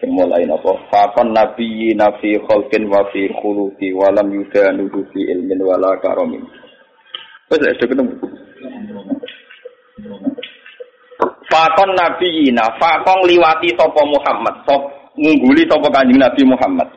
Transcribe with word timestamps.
sing 0.00 0.16
mulai 0.16 0.48
napa 0.48 0.72
fakon 0.88 1.36
nabi 1.36 1.92
nafi 1.92 2.40
khalqin 2.48 2.88
wa 2.88 3.04
fi 3.12 3.28
khuluqi 3.28 3.92
wa 3.92 4.08
lam 4.16 4.32
yudanu 4.32 4.88
fi 5.12 5.20
ilmin 5.28 5.60
wala 5.60 5.94
karamin 6.00 6.40
wis 7.50 7.58
sudah 7.58 7.88
ketemu. 7.90 8.14
Fakon 11.50 11.90
nabi 11.98 12.54
na 12.54 12.64
fakon 12.78 13.26
liwati 13.26 13.74
sapa 13.74 14.02
Muhammad 14.06 14.54
sop 14.64 14.82
ngungguli 15.18 15.66
sapa 15.66 15.90
kanjeng 15.90 16.22
Nabi 16.22 16.42
Muhammad. 16.46 16.88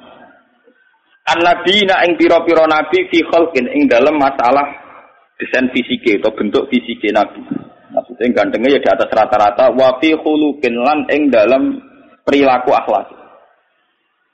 An 1.25 1.39
nabi 1.41 1.81
na 1.89 2.05
ing 2.05 2.13
pira-pira 2.21 2.69
nabi 2.69 3.09
fi 3.09 3.19
khalqin 3.25 3.65
ing 3.73 3.89
dalam 3.89 4.15
masalah 4.21 4.69
desain 5.41 5.73
fisike 5.73 6.21
atau 6.21 6.31
bentuk 6.37 6.69
fisike 6.69 7.09
nabi. 7.09 7.41
Maksudnya 7.93 8.29
gantengnya 8.33 8.77
ya 8.77 8.79
di 8.81 8.89
atas 8.93 9.09
rata-rata 9.09 9.73
wa 9.73 9.97
fi 9.97 10.13
khuluqin 10.13 10.77
lan 10.77 11.09
ing 11.09 11.33
dalam 11.33 11.81
perilaku 12.23 12.71
akhlak. 12.71 13.11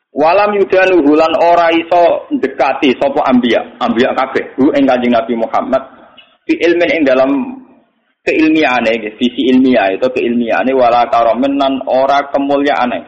Walam 0.10 0.58
yudanu 0.58 1.06
hulan 1.06 1.34
ora 1.38 1.70
iso 1.70 2.26
dekati 2.34 2.98
sopo 2.98 3.22
ambia, 3.30 3.62
ambia 3.78 4.10
kabeh, 4.18 4.58
hu 4.58 4.74
ing 4.74 4.90
Kanjeng 4.90 5.14
Nabi 5.14 5.38
Muhammad 5.38 6.00
fi 6.50 6.58
ilmin 6.58 6.90
ing 6.90 7.04
dalam 7.06 7.30
keilmiahane, 8.26 9.14
visi 9.22 9.54
ilmiah 9.54 9.94
itu 9.94 10.10
keilmiahane 10.10 10.74
wala 10.74 11.06
karomen 11.14 11.62
nan 11.62 11.78
ora 11.86 12.26
kemuliaane. 12.34 13.06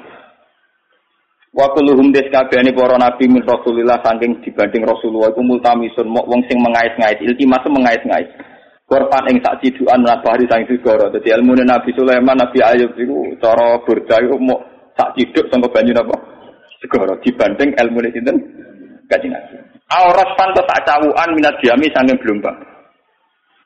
Wa 1.51 1.67
kulluhum 1.75 2.15
des 2.15 2.31
kabehane 2.31 2.71
para 2.71 2.95
nabi 2.95 3.27
min 3.27 3.43
Rasulillah 3.43 3.99
saking 4.05 4.39
dibanding 4.45 4.87
Rasulullah 4.87 5.35
iku 5.35 5.43
multamisun 5.43 6.07
mok 6.07 6.29
wong 6.29 6.47
sing 6.47 6.61
mengais-ngais 6.63 7.19
iltimas 7.19 7.65
mengais-ngais. 7.67 8.29
Korban 8.87 9.27
ing 9.31 9.43
sak 9.43 9.59
cidukan 9.59 9.99
menabari 9.99 10.47
sang 10.47 10.63
segara. 10.67 11.11
Dadi 11.11 11.31
ilmu 11.31 11.55
Nabi 11.63 11.91
Sulaiman, 11.95 12.39
Nabi 12.39 12.59
Ayub 12.59 12.91
iku 12.95 13.35
cara 13.39 13.79
burda 13.83 14.19
iku 14.19 14.35
mok 14.39 14.70
sak 14.97 15.13
ciduk 15.15 15.45
sangka 15.51 15.69
banyu 15.71 15.93
napa 15.95 16.15
segara. 16.81 17.13
Dibanding 17.21 17.69
ilmu 17.77 17.99
sinten? 18.09 18.37
Kanjeng 19.07 19.31
Nabi. 19.35 19.55
Auras 19.91 20.29
pantes 20.39 20.65
sak 20.65 20.81
cawukan 20.87 21.29
minat 21.35 21.55
diami 21.59 21.87
saking 21.91 22.17
gelombang. 22.23 22.57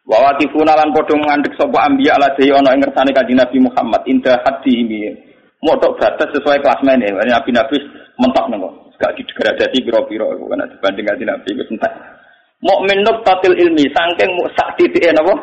Wawati 0.05 0.45
funalan 0.53 0.93
padha 0.93 1.17
ngandhek 1.17 1.57
sapa 1.57 1.89
ambiya 1.89 2.13
ala 2.17 2.29
dehi 2.37 2.53
ana 2.53 2.77
ing 2.77 2.81
ngersane 2.81 3.11
kanjeng 3.13 3.37
Nabi 3.37 3.57
Muhammad. 3.61 4.01
Hadi 4.05 4.71
ini. 4.73 5.13
Motok 5.65 5.97
batas 5.97 6.29
sesuai 6.33 6.61
kelas 6.61 6.81
mene. 6.85 7.09
Nabi 7.09 7.49
Nabi 7.53 7.77
mentok 8.21 8.45
nengko 8.49 8.69
gak 9.01 9.13
didegradasi 9.17 9.81
pira-pira. 9.81 10.25
Kan 10.29 10.61
dibanding 10.69 11.05
kanjeng 11.05 11.29
Nabi 11.29 11.49
wis 11.57 11.71
entek 11.73 11.93
Mukmin 12.63 13.05
tatil 13.21 13.53
ilmi 13.53 13.85
saking 13.93 14.31
sak 14.57 14.73
titike 14.79 15.13
napa? 15.13 15.37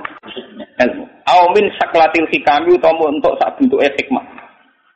Ilmu. 0.83 1.05
Au 1.31 1.47
min 1.55 1.71
saklatil 1.79 2.27
hikami 2.35 2.75
utawa 2.75 3.07
untuk 3.13 3.39
sak 3.39 3.55
bentuke 3.55 3.87
hikmah. 3.95 4.42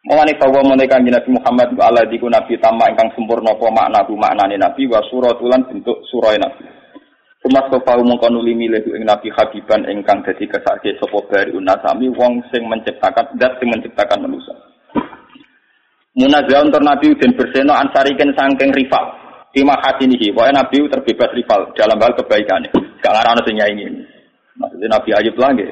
Mengenai 0.07 0.39
bahwa 0.39 0.63
menekan 0.71 1.03
Nabi 1.03 1.31
Muhammad 1.35 1.75
ala 1.83 2.07
diku 2.07 2.31
Nabi 2.31 2.55
tama 2.63 2.87
ingkang 2.87 3.11
sempurna 3.19 3.51
apa 3.51 3.67
makna 3.75 4.07
bu 4.07 4.15
maknane 4.15 4.55
Nabi 4.55 4.87
wa 4.87 5.03
suratulan 5.11 5.67
bentuk 5.67 5.99
surah 6.07 6.39
Nabi. 6.39 6.63
Umat 7.43 7.67
sofa 7.75 7.99
mongko 7.99 8.31
nuli 8.31 8.55
milih 8.55 8.87
ing 8.87 9.03
Nabi 9.03 9.35
Habiban 9.35 9.83
ingkang 9.91 10.23
dadi 10.23 10.47
kesake 10.47 10.95
sapa 11.03 11.19
bari 11.27 11.51
unasami 11.51 12.07
wong 12.15 12.39
sing 12.55 12.63
menciptakan 12.71 13.35
zat 13.35 13.59
sing 13.59 13.67
menciptakan 13.67 14.31
manusia. 14.31 14.55
Munazah 16.15 16.63
untuk 16.63 16.87
Nabi 16.87 17.11
dan 17.19 17.35
berseno 17.35 17.75
ansariken 17.75 18.31
sangking 18.39 18.71
rival. 18.79 19.11
Tima 19.51 19.75
hasinihi, 19.83 20.31
pokoknya 20.31 20.63
Nabi 20.63 20.87
terbebas 20.87 21.35
rival 21.35 21.61
dalam 21.75 21.99
hal 21.99 22.13
kebaikan. 22.15 22.63
Gak 23.03 23.11
ngarana 23.11 23.43
sing 23.43 23.59
ini. 23.59 24.07
Maksudnya 24.55 24.87
Nabi 24.87 25.11
Ayub 25.19 25.37
lagi. 25.37 25.67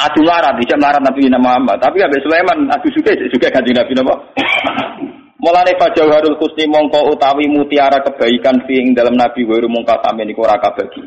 Adu 0.00 0.24
larat, 0.24 0.56
bisa 0.56 0.80
melarat 0.80 1.04
Nabi 1.04 1.28
Muhammad. 1.28 1.76
Tapi 1.76 2.00
Nabi 2.00 2.16
Sulaiman, 2.24 2.58
adu 2.72 2.88
juga, 2.88 3.12
juga 3.12 3.52
ganti 3.52 3.76
Nabi 3.76 3.92
Nabi. 3.92 4.12
Mulane 5.44 5.72
Fajawharul 5.80 6.36
Husni 6.36 6.68
mongko 6.68 7.16
utawi 7.16 7.48
mutiara 7.48 8.04
kebaikan 8.04 8.60
fi 8.68 8.76
ing 8.76 8.92
dalam 8.92 9.16
Nabi 9.16 9.44
waru 9.48 9.72
mongko 9.72 10.04
sampe 10.04 10.24
niku 10.24 10.44
ora 10.44 10.60
kabagi. 10.60 11.00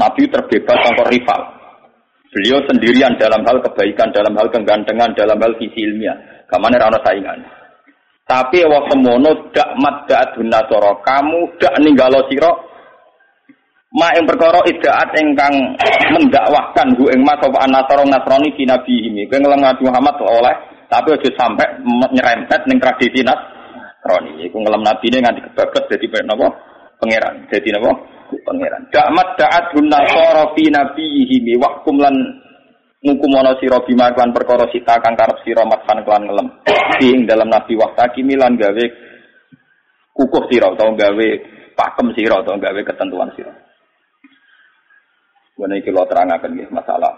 Nabi 0.00 0.22
terbebas 0.32 0.78
sangka 0.80 1.04
rival. 1.12 1.40
Beliau 2.32 2.58
sendirian 2.66 3.14
dalam 3.20 3.46
hal 3.46 3.62
kebaikan, 3.62 4.10
dalam 4.10 4.34
hal 4.34 4.48
kegantengan, 4.48 5.12
dalam 5.12 5.38
hal 5.38 5.52
visi 5.60 5.86
ilmiah. 5.86 6.16
Kamane 6.48 6.80
ora 6.80 6.98
saingan. 7.04 7.40
Tapi 8.24 8.64
wa 8.64 8.80
semono 8.88 9.52
dak 9.52 9.76
mat 9.76 10.08
dak 10.08 10.32
kamu 11.04 11.40
dak 11.60 11.76
ninggalo 11.84 12.24
sira 12.32 12.48
ma 13.94 14.10
ing 14.18 14.26
perkara 14.26 14.58
idaat 14.66 15.14
ingkang 15.22 15.54
mendakwahkan 16.10 16.98
hu 16.98 17.06
ing 17.14 17.22
mas 17.22 17.38
apa 17.38 17.58
anasara 17.62 18.02
nasrani 18.02 18.50
nabi 18.66 18.94
ini 19.06 19.30
kowe 19.30 19.38
ngelem 19.38 19.62
Nabi 19.62 19.82
Muhammad 19.86 20.18
oleh 20.18 20.54
tapi 20.90 21.14
aja 21.14 21.30
sampai 21.38 21.78
nyerempet 22.10 22.66
ning 22.66 22.82
tradisi 22.82 23.22
nasrani. 23.22 24.42
Iku 24.50 24.58
nabi 24.66 25.04
ini 25.10 25.22
nganti 25.22 25.46
kebabet 25.46 25.84
dadi 25.86 26.06
napa 26.26 26.46
pangeran 26.98 27.46
dadi 27.46 27.70
napa? 27.70 27.90
Pangeran. 28.34 28.82
Dakmat 28.90 29.28
daat 29.38 29.64
gun 29.70 29.86
nasara 29.86 30.50
fi 30.58 30.64
nabi 30.74 31.06
ini 31.30 31.54
wahkum 31.54 32.02
lan 32.02 32.14
ngukumono 32.98 33.54
sira 33.62 33.78
bima 33.86 34.10
kan 34.16 34.34
perkara 34.34 34.66
sita 34.74 34.98
kang 34.98 35.14
karep 35.14 35.38
sira 35.46 35.62
matkan 35.62 36.02
kelan 36.02 36.24
ngelem 36.26 36.48
ing 36.98 37.30
dalam 37.30 37.46
nabi 37.46 37.78
waktaki 37.78 38.26
milan 38.26 38.58
gawe 38.58 38.84
kukuh 40.16 40.50
sira 40.50 40.72
utawa 40.72 40.96
gawe 40.96 41.28
pakem 41.76 42.10
sira 42.16 42.40
utawa 42.40 42.56
gawe 42.56 42.80
ketentuan 42.80 43.28
sira 43.36 43.52
Ini 45.54 45.86
kalau 45.86 46.02
terangkan 46.10 46.50
ya, 46.58 46.66
masalah 46.74 47.14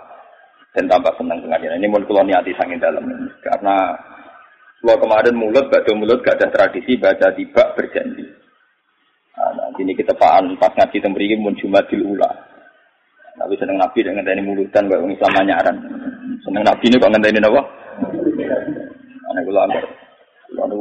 dan 0.76 0.84
tambah 0.92 1.12
senang 1.16 1.40
dengan 1.40 1.56
ini. 1.56 1.88
Ini 1.88 2.04
kalau 2.04 2.20
niati 2.20 2.52
sangin 2.52 2.76
dalam 2.76 3.04
karena 3.40 3.96
kalau 4.84 4.96
kemarin 5.00 5.34
mulut 5.34 5.66
ada 5.72 5.92
mulut 5.96 6.20
gak 6.20 6.36
ada 6.36 6.52
tradisi 6.52 7.00
baca 7.00 7.32
tiba 7.32 7.72
berjanji. 7.72 8.28
Nah, 9.36 9.72
ini 9.80 9.96
kita 9.96 10.12
paan 10.20 10.52
pas 10.60 10.72
ngaji 10.76 11.00
tembri 11.00 11.32
mun 11.40 11.56
jumadil 11.56 12.04
ula. 12.04 12.28
Tapi 13.36 13.56
seneng 13.56 13.80
nabi 13.80 14.04
dengan 14.04 14.28
ini 14.28 14.44
mulutan 14.44 14.88
gak 14.88 15.00
Islam 15.00 15.36
nyaran. 15.48 15.76
Seneng 16.44 16.64
nabi 16.64 16.84
ini 16.88 17.00
kok 17.00 17.08
ngenteni 17.08 17.40
apa? 17.40 17.62
Ana 19.32 19.40
kula 19.48 19.60
ambar. 19.64 19.84
Lalu 20.60 20.78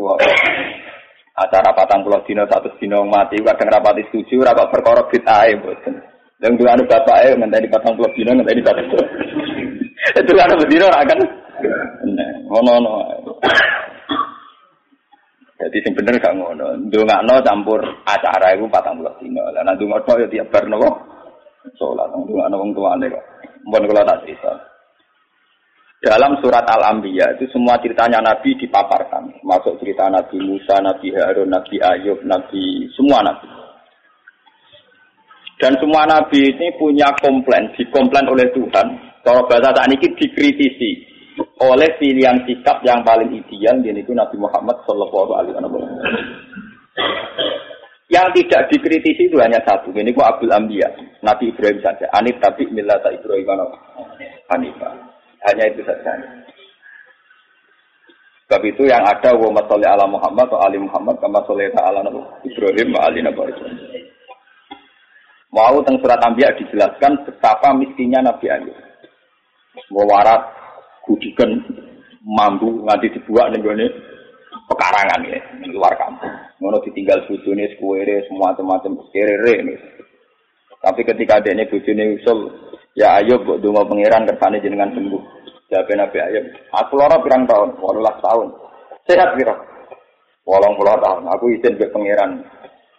acara 1.35 1.71
patang 1.75 2.03
pulau 2.03 2.23
dino 2.23 2.47
satu 2.47 2.71
dino 2.79 3.03
mati 3.07 3.39
kadang 3.43 3.67
rapati 3.67 4.07
setuju 4.07 4.43
rapat 4.43 4.71
perkara 4.71 5.07
bid'ah 5.07 5.51
mboten. 5.55 6.14
Yang 6.43 6.53
dulu 6.59 6.67
anu 6.67 6.83
bapak 6.83 7.17
eh 7.25 7.33
ngenteni 7.35 7.71
patang 7.71 7.95
puluh 7.95 8.11
dino 8.11 8.35
ngenteni 8.35 8.59
patang 8.59 8.87
puluh. 8.91 9.07
Itu 10.19 10.31
anu 10.35 10.53
bedino 10.59 10.87
akan. 10.91 11.19
Ngono 12.51 12.71
ngono. 12.75 12.93
Jadi 15.55 15.77
sing 15.79 15.93
bener 15.95 16.19
gak 16.19 16.35
ngono. 16.35 16.75
Ndongakno 16.91 17.39
campur 17.39 17.79
acara 18.03 18.51
iku 18.51 18.67
patang 18.67 18.99
puluh 18.99 19.15
dino. 19.23 19.47
Lah 19.55 19.63
nek 19.63 19.79
ndongakno 19.79 20.21
ya 20.21 20.27
tiap 20.27 20.51
bar 20.51 20.63
nopo? 20.67 20.89
Salat 21.79 22.11
ndongakno 22.11 22.55
wong 22.59 22.71
tuane 22.75 23.05
kok. 23.07 23.25
Mun 23.65 23.87
kula 23.87 24.03
tak 24.03 24.21
cerita. 24.27 24.53
Dalam 26.05 26.37
surat 26.37 26.61
Al-Anbiya 26.69 27.33
itu 27.33 27.49
semua 27.49 27.81
ceritanya 27.81 28.21
Nabi 28.21 28.53
dipaparkan. 28.61 29.41
Masuk 29.41 29.81
cerita 29.81 30.05
Nabi 30.05 30.37
Musa, 30.37 30.77
Nabi 30.77 31.09
Harun, 31.15 31.49
Nabi 31.49 31.81
Ayub, 31.81 32.21
Nabi 32.21 32.85
semua 32.93 33.25
Nabi. 33.25 33.54
Dan 35.55 35.71
semua 35.79 36.03
nabi 36.03 36.51
ini 36.51 36.67
punya 36.75 37.07
komplain, 37.23 37.71
dikomplain 37.79 38.27
oleh 38.27 38.47
Tuhan. 38.51 38.87
Kalau 39.23 39.47
bahasa 39.47 39.71
saat 39.71 39.87
ini 39.87 40.11
dikritisi 40.11 40.91
oleh 41.63 41.89
pilihan 41.97 42.43
sikap 42.43 42.83
yang 42.83 43.01
paling 43.01 43.31
ideal, 43.31 43.79
yaitu 43.83 44.11
Nabi 44.11 44.35
Muhammad 44.37 44.75
Shallallahu 44.83 45.31
Alaihi 45.33 45.53
Wasallam. 45.55 45.83
Yang 48.05 48.27
tidak 48.37 48.61
dikritisi 48.69 49.27
itu 49.27 49.35
hanya 49.41 49.57
satu, 49.65 49.89
ini 49.95 50.13
kok 50.13 50.37
Abdul 50.37 50.53
Ambiya, 50.53 50.87
Nabi 51.25 51.49
Ibrahim 51.49 51.81
saja. 51.81 52.05
Anif 52.13 52.37
tapi 52.37 52.69
milata 52.69 53.09
Ibrahim 53.09 53.49
Hanifah. 54.53 54.93
Hanya 55.49 55.63
itu 55.73 55.81
saja. 55.81 56.13
Sebab 58.45 58.61
itu 58.61 58.85
yang 58.85 59.01
ada 59.01 59.33
wa 59.33 59.49
ala 59.49 60.05
Muhammad 60.05 60.45
atau 60.45 60.61
ali 60.61 60.77
Muhammad 60.77 61.17
kama 61.17 61.41
salli 61.49 61.65
ala 61.73 62.05
Ibrahim 62.45 62.93
wa 62.93 63.01
ali 63.09 63.25
Nabi 63.25 63.41
Mau 65.55 65.79
tentang 65.79 66.03
surat 66.03 66.19
Ambiya 66.19 66.51
dijelaskan 66.59 67.23
betapa 67.23 67.71
miskinnya 67.79 68.19
Nabi 68.19 68.51
Ayub. 68.51 68.75
Wawarat, 69.87 70.51
kudikan, 71.07 71.47
mampu, 72.27 72.83
nganti 72.83 73.15
dibuat 73.15 73.55
nih 73.55 73.63
gue 73.63 73.87
pekarangan 74.67 75.31
ya, 75.31 75.39
di 75.63 75.71
luar 75.71 75.95
kampung. 75.95 76.27
Ngono 76.59 76.83
ditinggal 76.83 77.23
bojone 77.31 77.71
sekuere 77.71 78.27
semua 78.27 78.51
macam 78.51 78.99
kerere 79.15 79.63
nih. 79.63 79.79
Tapi 80.83 81.01
ketika 81.07 81.39
adanya 81.39 81.63
bojone 81.71 82.19
usul, 82.19 82.51
ya 82.99 83.23
ayo 83.23 83.39
buat 83.39 83.63
donga 83.63 83.87
pangeran 83.87 84.27
kersane 84.27 84.59
jenengan 84.59 84.91
sembuh. 84.91 85.23
Jawab 85.71 85.87
Nabi 85.87 86.17
Ayub, 86.19 86.45
aku 86.75 86.93
lara 86.99 87.15
pirang 87.23 87.47
tahun, 87.47 87.79
18 87.79 88.27
tahun. 88.27 88.47
Sehat 89.07 89.29
pira? 89.39 89.55
80 90.43 90.77
tahun. 90.99 91.23
Aku 91.31 91.45
izin 91.47 91.79
ke 91.79 91.89
pangeran. 91.95 92.43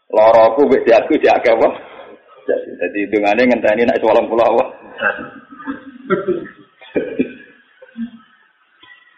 Lara 0.09 0.51
aku 0.51 0.67
wis 0.73 0.83
aku 0.89 1.21
diake 1.21 1.53
apa? 1.53 1.96
Jadi 2.55 3.01
dungane 3.11 3.43
ngenteni 3.43 3.83
nek 3.83 3.99
80 3.99 4.31
apa? 4.39 4.65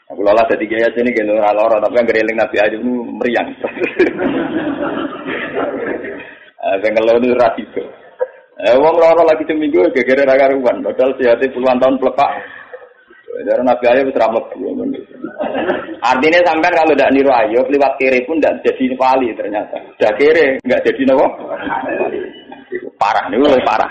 Aku 0.08 0.24
lola 0.24 0.40
jadi 0.48 0.64
gaya 0.64 0.88
sini 0.96 1.12
gitu 1.12 1.36
ora 1.36 1.52
loro 1.52 1.76
tapi 1.84 2.00
yang 2.00 2.08
gereling 2.08 2.36
Nabi 2.40 2.56
Ayub 2.64 2.80
itu 2.80 2.92
meriang. 3.12 3.48
Saya 6.58 6.90
ngeluh 6.90 7.20
itu 7.20 7.36
rasiko. 7.36 7.84
Eh, 8.58 8.74
wong 8.80 8.96
loro 8.96 9.22
lagi 9.22 9.44
seminggu 9.46 9.86
gegere 9.94 10.26
ra 10.26 10.34
karuan, 10.34 10.82
padahal 10.82 11.14
sehatnya 11.20 11.52
puluhan 11.52 11.78
tahun 11.78 12.00
pelepak. 12.00 12.30
Dari 13.38 13.62
Nabi 13.62 13.84
Ayub 13.86 14.08
wis 14.10 14.18
Artinya 16.02 16.40
sampai 16.42 16.72
kalau 16.72 16.96
tidak 16.96 17.12
niru 17.12 17.30
Ayub, 17.30 17.66
lewat 17.68 17.92
kiri 18.00 18.24
pun 18.24 18.40
tidak 18.40 18.64
jadi 18.64 18.84
wali 18.96 19.28
ternyata. 19.36 19.76
Sudah 19.94 20.12
kiri, 20.16 20.56
nggak 20.64 20.82
jadi 20.88 21.02
nopo. 21.04 21.26
Parah, 22.98 23.30
ini 23.30 23.38
lebih 23.38 23.62
parah. 23.62 23.90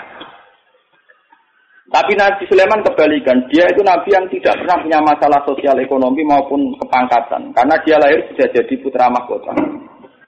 Tapi 1.88 2.12
Nabi 2.20 2.44
Sulaiman 2.44 2.84
kebalikan, 2.84 3.48
dia 3.48 3.64
itu 3.64 3.80
Nabi 3.80 4.12
yang 4.12 4.28
tidak 4.28 4.60
pernah 4.60 4.76
punya 4.84 5.00
masalah 5.00 5.40
sosial 5.48 5.72
ekonomi 5.80 6.20
maupun 6.20 6.76
kepangkatan, 6.76 7.48
karena 7.56 7.74
dia 7.80 7.96
lahir 7.96 8.20
sudah 8.28 8.44
jadi 8.52 8.74
putra 8.84 9.08
mahkota. 9.08 9.56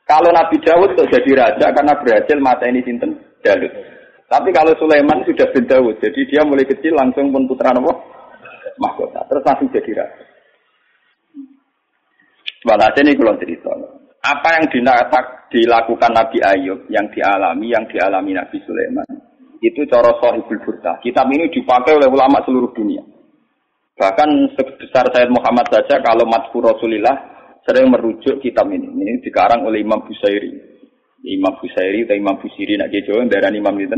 Kalau 0.09 0.33
Nabi 0.33 0.57
Dawud 0.65 0.97
itu 0.97 1.05
jadi 1.13 1.31
raja 1.37 1.67
karena 1.77 1.93
berhasil 2.01 2.37
mata 2.41 2.65
ini 2.65 2.81
sinten 2.83 3.13
Dalut. 3.45 3.71
Tapi 4.27 4.49
kalau 4.57 4.73
Sulaiman 4.81 5.21
sudah 5.29 5.47
bin 5.53 5.69
jadi 6.01 6.21
dia 6.33 6.43
mulai 6.49 6.65
kecil 6.65 6.97
langsung 6.97 7.29
pun 7.29 7.45
putra 7.45 7.77
nopo 7.77 7.93
mahkota, 8.81 9.21
terus 9.29 9.45
langsung 9.45 9.69
jadi 9.69 10.01
raja. 10.01 10.25
Walhasil 12.65 13.05
ini 13.05 13.21
kalau 13.21 13.37
cerita. 13.37 14.00
Apa 14.21 14.61
yang 14.61 14.65
dilakukan 15.49 16.13
Nabi 16.13 16.39
Ayub, 16.45 16.85
yang 16.93 17.09
dialami, 17.09 17.73
yang 17.73 17.89
dialami 17.89 18.37
Nabi 18.37 18.61
Sulaiman, 18.69 19.09
itu 19.65 19.85
cara 19.89 20.13
sahibul 20.21 20.61
burda. 20.61 21.01
Kitab 21.01 21.29
ini 21.33 21.49
dipakai 21.49 21.97
oleh 21.97 22.09
ulama 22.09 22.41
seluruh 22.45 22.73
dunia. 22.77 23.01
Bahkan 23.97 24.57
sebesar 24.57 25.13
Sayyid 25.13 25.29
Muhammad 25.29 25.69
saja 25.69 26.01
kalau 26.01 26.25
matku 26.25 26.61
Rasulillah 26.65 27.17
sering 27.69 27.93
merujuk 27.93 28.41
kitab 28.41 28.69
ini. 28.73 28.89
Ini 28.89 29.21
dikarang 29.21 29.69
oleh 29.69 29.85
Imam 29.85 30.01
Busairi. 30.01 30.53
Imam 31.21 31.53
Busairi 31.61 32.09
atau 32.09 32.17
Imam 32.17 32.41
Busiri 32.41 32.81
nak 32.81 32.89
Jawa 32.89 33.29
darah 33.29 33.53
Imam 33.53 33.77
itu 33.77 33.93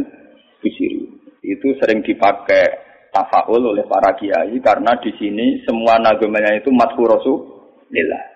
Busiri. 0.59 1.07
Itu 1.43 1.79
sering 1.79 2.03
dipakai 2.03 2.67
tafaul 3.15 3.63
oleh 3.63 3.87
para 3.87 4.15
kiai 4.19 4.59
karena 4.59 4.99
di 4.99 5.15
sini 5.19 5.63
semua 5.63 6.03
nagamanya 6.03 6.59
itu 6.59 6.75
matku 6.75 7.07
Rasulillah. 7.07 8.32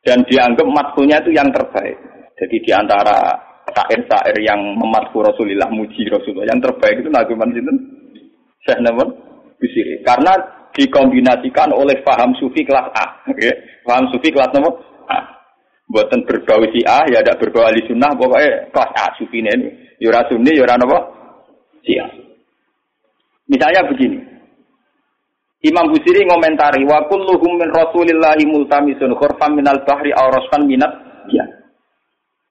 Dan 0.00 0.24
dianggap 0.24 0.64
matkunya 0.64 1.20
itu 1.20 1.36
yang 1.36 1.52
terbaik. 1.52 1.96
Jadi 2.40 2.56
di 2.64 2.72
antara 2.72 3.36
syair-syair 3.68 4.36
yang 4.40 4.60
mematku 4.80 5.20
Rasulullah, 5.20 5.68
muji 5.68 6.08
Rasulullah. 6.08 6.48
Yang 6.48 6.72
terbaik 6.72 7.04
itu 7.04 7.10
naguman 7.12 7.52
itu 7.52 7.72
Syekh 8.64 8.80
Namun 8.80 9.08
Bisiri. 9.60 10.00
Karena 10.00 10.32
dikombinasikan 10.72 11.68
oleh 11.76 12.00
paham 12.00 12.32
sufi 12.40 12.64
kelas 12.64 12.88
A. 12.96 13.06
Okay. 13.28 13.52
Paham 13.84 14.08
sufi 14.08 14.32
kelas 14.32 14.48
nomor 14.56 14.80
A. 15.10 15.20
Buatan 15.90 16.22
berbau 16.22 16.62
si 16.70 16.80
A, 16.86 17.02
ya 17.10 17.18
ada 17.18 17.34
berbau 17.34 17.66
ahli 17.66 17.82
sunnah, 17.84 18.14
pokoknya 18.14 18.70
kelas 18.72 18.90
A 18.94 19.04
sufi 19.18 19.42
ini. 19.42 19.68
Yura 20.00 20.24
sunni, 20.32 20.56
yura 20.56 20.80
nopo 20.80 20.98
si 21.84 21.98
A. 22.00 22.08
Misalnya 23.50 23.84
begini. 23.84 24.39
Imam 25.60 25.92
Busiri 25.92 26.24
ngomentari 26.24 26.88
wa 26.88 27.04
kulluhum 27.04 27.60
min 27.60 27.68
Rasulillahi 27.68 28.48
multamisun 28.48 29.12
khurfam 29.12 29.60
minal 29.60 29.84
bahri 29.84 30.08
aw 30.16 30.32
minat 30.64 30.92
ya. 31.28 31.44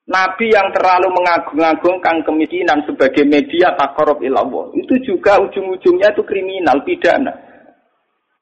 Nabi 0.10 0.50
yang 0.50 0.74
terlalu 0.74 1.14
mengagung-agungkan 1.14 2.26
kemiskinan 2.26 2.82
sebagai 2.90 3.30
media 3.30 3.78
takorup 3.78 4.18
ilallah, 4.26 4.74
itu 4.74 4.98
juga 5.06 5.38
ujung-ujungnya 5.38 6.10
itu 6.10 6.26
kriminal, 6.26 6.82
pidana. 6.82 7.30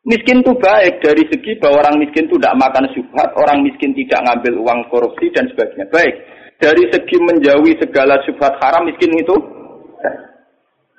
Miskin 0.08 0.40
itu 0.40 0.56
baik 0.56 1.04
dari 1.04 1.28
segi 1.28 1.60
bahwa 1.60 1.84
orang 1.84 2.00
miskin 2.00 2.32
itu 2.32 2.40
tidak 2.40 2.56
makan 2.56 2.88
subhat, 2.96 3.28
orang 3.36 3.60
miskin 3.68 3.92
tidak 3.92 4.24
ngambil 4.24 4.64
uang 4.64 4.80
korupsi 4.88 5.28
dan 5.36 5.44
sebagainya. 5.52 5.92
Baik. 5.92 6.16
Dari 6.64 6.84
segi 6.88 7.18
menjauhi 7.20 7.76
segala 7.84 8.16
subhat 8.24 8.56
haram, 8.64 8.88
miskin 8.88 9.12
itu 9.20 9.36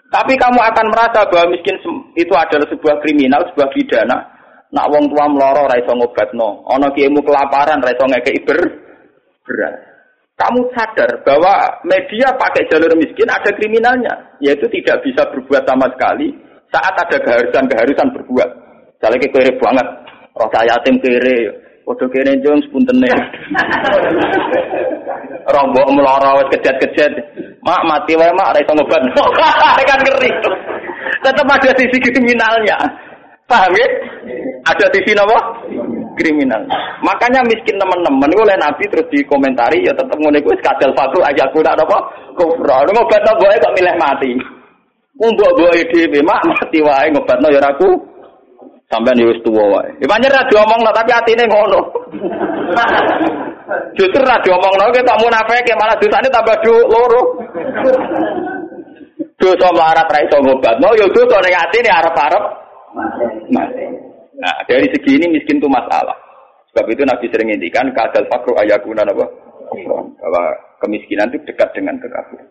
Tapi 0.08 0.32
kamu 0.40 0.56
akan 0.56 0.87
merasa 0.88 1.28
bahwa 1.28 1.52
miskin 1.52 1.76
itu 2.16 2.32
adalah 2.32 2.64
sebuah 2.72 2.96
kriminal, 3.05 3.44
sebuah 3.52 3.69
pidana. 3.76 4.19
Nak 4.72 4.88
wong 4.93 5.08
tua 5.12 5.25
meloro 5.28 5.64
ra 5.64 5.76
iso 5.81 5.93
ngobatno, 5.96 6.64
ana 6.69 6.93
kiaimu 6.93 7.25
kelaparan 7.25 7.81
ra 7.81 7.93
iso 7.93 8.05
ngekeki 8.05 8.44
ber 8.44 8.60
beras 9.49 9.88
kamu 10.38 10.70
sadar 10.70 11.10
bahwa 11.26 11.82
media 11.82 12.31
pakai 12.38 12.70
jalur 12.70 12.94
miskin 12.94 13.26
ada 13.26 13.50
kriminalnya, 13.58 14.14
yaitu 14.38 14.70
tidak 14.70 15.02
bisa 15.02 15.26
berbuat 15.34 15.66
sama 15.66 15.90
sekali 15.99 16.31
saat 16.70 16.94
ada 16.94 17.19
keharusan-keharusan 17.19 18.08
berbuat. 18.14 18.50
Misalnya 18.94 19.28
kere 19.34 19.52
banget, 19.58 19.87
roh 20.38 20.50
yatim 20.62 20.96
kere, 21.02 21.38
Waduh 21.88 22.08
kene 22.12 22.37
jong 22.44 22.61
sepuntene. 22.69 23.08
Rombok 25.56 25.88
meloro 25.96 26.44
wis 26.44 26.52
kejet-kejet. 26.52 27.17
Mak 27.64 27.81
mati 27.88 28.12
wae 28.12 28.29
mak 28.37 28.52
ora 28.52 28.61
iso 28.61 28.76
ngobat. 28.76 29.02
kan 29.88 30.00
ngeri. 30.05 30.31
Tetap 31.25 31.49
ada 31.49 31.73
sisi 31.81 31.96
kriminalnya. 31.96 32.76
Paham 33.49 33.73
ya? 33.73 33.88
Ada 34.69 34.93
sisi 34.93 35.17
napa? 35.17 35.40
kriminal. 36.19 36.62
Makanya 37.00 37.40
miskin 37.46 37.79
teman-teman 37.79 38.35
oleh 38.35 38.58
Nabi 38.58 38.85
terus 38.90 39.06
dikomentari 39.14 39.87
ya 39.87 39.94
tetap 39.94 40.19
ngono 40.19 40.35
iku 40.35 40.50
kadal 40.58 40.90
fatu 40.99 41.23
aja 41.23 41.46
kuda 41.55 41.79
apa 41.79 41.99
kufra. 42.35 42.82
Boe 43.38 43.56
kok 43.62 43.75
milih 43.79 43.94
mati. 43.96 44.35
Mbok 45.19 45.52
boe 45.55 45.81
dhewe 45.94 46.19
mak 46.26 46.43
mati 46.43 46.82
wae 46.82 47.06
ngobatno 47.14 47.49
ya 47.55 47.62
aku. 47.62 48.18
Sampeyan 48.88 49.20
ya 49.20 49.26
wis 49.29 49.40
tuwa 49.44 49.64
wae. 49.69 49.93
Ya 50.00 50.08
pancen 50.08 50.32
ra 50.32 50.49
diomongno 50.49 50.90
tapi 50.96 51.12
atine 51.12 51.44
ngono. 51.44 51.81
Justru 54.00 54.25
ra 54.25 54.40
diomongno 54.40 54.88
ke 54.96 55.05
tak 55.05 55.20
munafik 55.20 55.69
malah 55.76 55.96
dosane 56.00 56.29
tambah 56.32 56.57
du 56.64 56.73
loro. 56.88 57.23
Dosa 59.37 59.68
melarat 59.76 60.09
ra 60.09 60.25
iso 60.25 60.40
ngobatno 60.40 60.88
ya 60.97 61.07
dosa 61.12 61.37
ning 61.45 61.52
atine 61.52 61.90
arep-arep 61.92 62.45
mati. 63.52 63.85
Nah, 64.38 64.57
dari 64.64 64.88
segi 64.88 65.21
ini 65.21 65.37
miskin 65.37 65.61
itu 65.61 65.68
masalah. 65.68 66.14
Sebab 66.73 66.87
itu 66.88 67.02
Nabi 67.04 67.26
sering 67.28 67.52
ngintikan 67.52 67.90
kadal 67.92 68.25
fakru 68.30 68.54
ayakuna 68.57 69.04
apa? 69.04 69.26
Bahwa 70.16 70.42
kemiskinan 70.80 71.28
itu 71.35 71.45
dekat 71.45 71.75
dengan 71.75 71.99
kekafiran. 72.00 72.49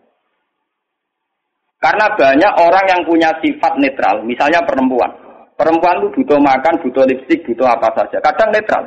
Karena 1.78 2.06
banyak 2.12 2.52
orang 2.58 2.84
yang 2.90 3.02
punya 3.06 3.30
sifat 3.38 3.78
netral, 3.78 4.26
misalnya 4.26 4.60
perempuan. 4.66 5.27
Perempuan 5.58 5.98
itu 5.98 6.22
butuh 6.22 6.38
makan, 6.38 6.74
butuh 6.86 7.02
lipstik, 7.10 7.42
butuh 7.42 7.66
apa 7.66 7.90
saja. 7.98 8.22
Kadang 8.22 8.54
netral. 8.54 8.86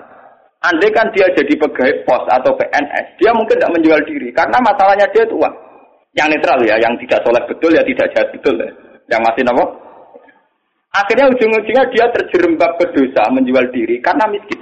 Andai 0.63 0.87
kan 0.95 1.09
dia 1.11 1.27
jadi 1.35 1.51
pegawai 1.57 2.05
pos 2.07 2.23
atau 2.31 2.53
PNS, 2.55 3.17
dia 3.19 3.33
mungkin 3.35 3.59
tidak 3.59 3.73
menjual 3.75 3.99
diri. 4.07 4.31
Karena 4.31 4.55
masalahnya 4.63 5.03
dia 5.11 5.27
itu 5.27 5.35
uang. 5.35 5.55
Yang 6.15 6.27
netral 6.37 6.59
ya, 6.63 6.75
yang 6.79 6.93
tidak 7.01 7.19
soleh 7.27 7.43
betul 7.49 7.71
ya 7.75 7.83
tidak 7.83 8.07
jahat 8.15 8.29
betul 8.31 8.55
ya. 8.55 8.71
Yang 9.11 9.21
masih 9.27 9.43
nopo 9.51 9.65
Akhirnya 10.91 11.31
ujung-ujungnya 11.31 11.87
dia 11.95 12.05
terjerembab 12.11 12.75
ke 12.75 12.85
dosa 12.91 13.23
menjual 13.31 13.63
diri 13.71 14.03
karena 14.03 14.27
miskin. 14.27 14.59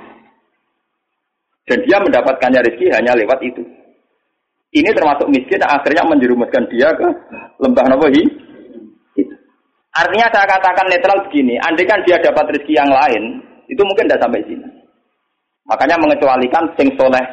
Dan 1.66 1.82
dia 1.86 1.98
mendapatkannya 2.01 2.66
rezeki 2.66 2.86
hanya 2.94 3.18
lewat 3.18 3.42
itu. 3.46 3.62
Ini 4.70 4.94
termasuk 4.94 5.25
miskin 5.34 5.62
akhirnya 5.66 6.06
menjerumuskan 6.06 6.70
dia 6.70 6.94
ke 6.94 7.08
lembah 7.58 7.86
Nawahi. 7.89 8.49
Artinya 9.89 10.27
saya 10.29 10.46
katakan 10.46 10.86
netral 10.86 11.25
begini, 11.25 11.58
andai 11.65 11.86
kan 11.89 12.00
dia 12.05 12.22
dapat 12.22 12.53
rezeki 12.53 12.77
yang 12.77 12.91
lain, 12.93 13.41
itu 13.65 13.81
mungkin 13.81 14.05
tidak 14.05 14.22
sampai 14.22 14.46
sini. 14.46 14.67
Makanya 15.65 15.98
mengecualikan 15.98 16.65
sing 16.77 16.93
soleh 16.93 17.25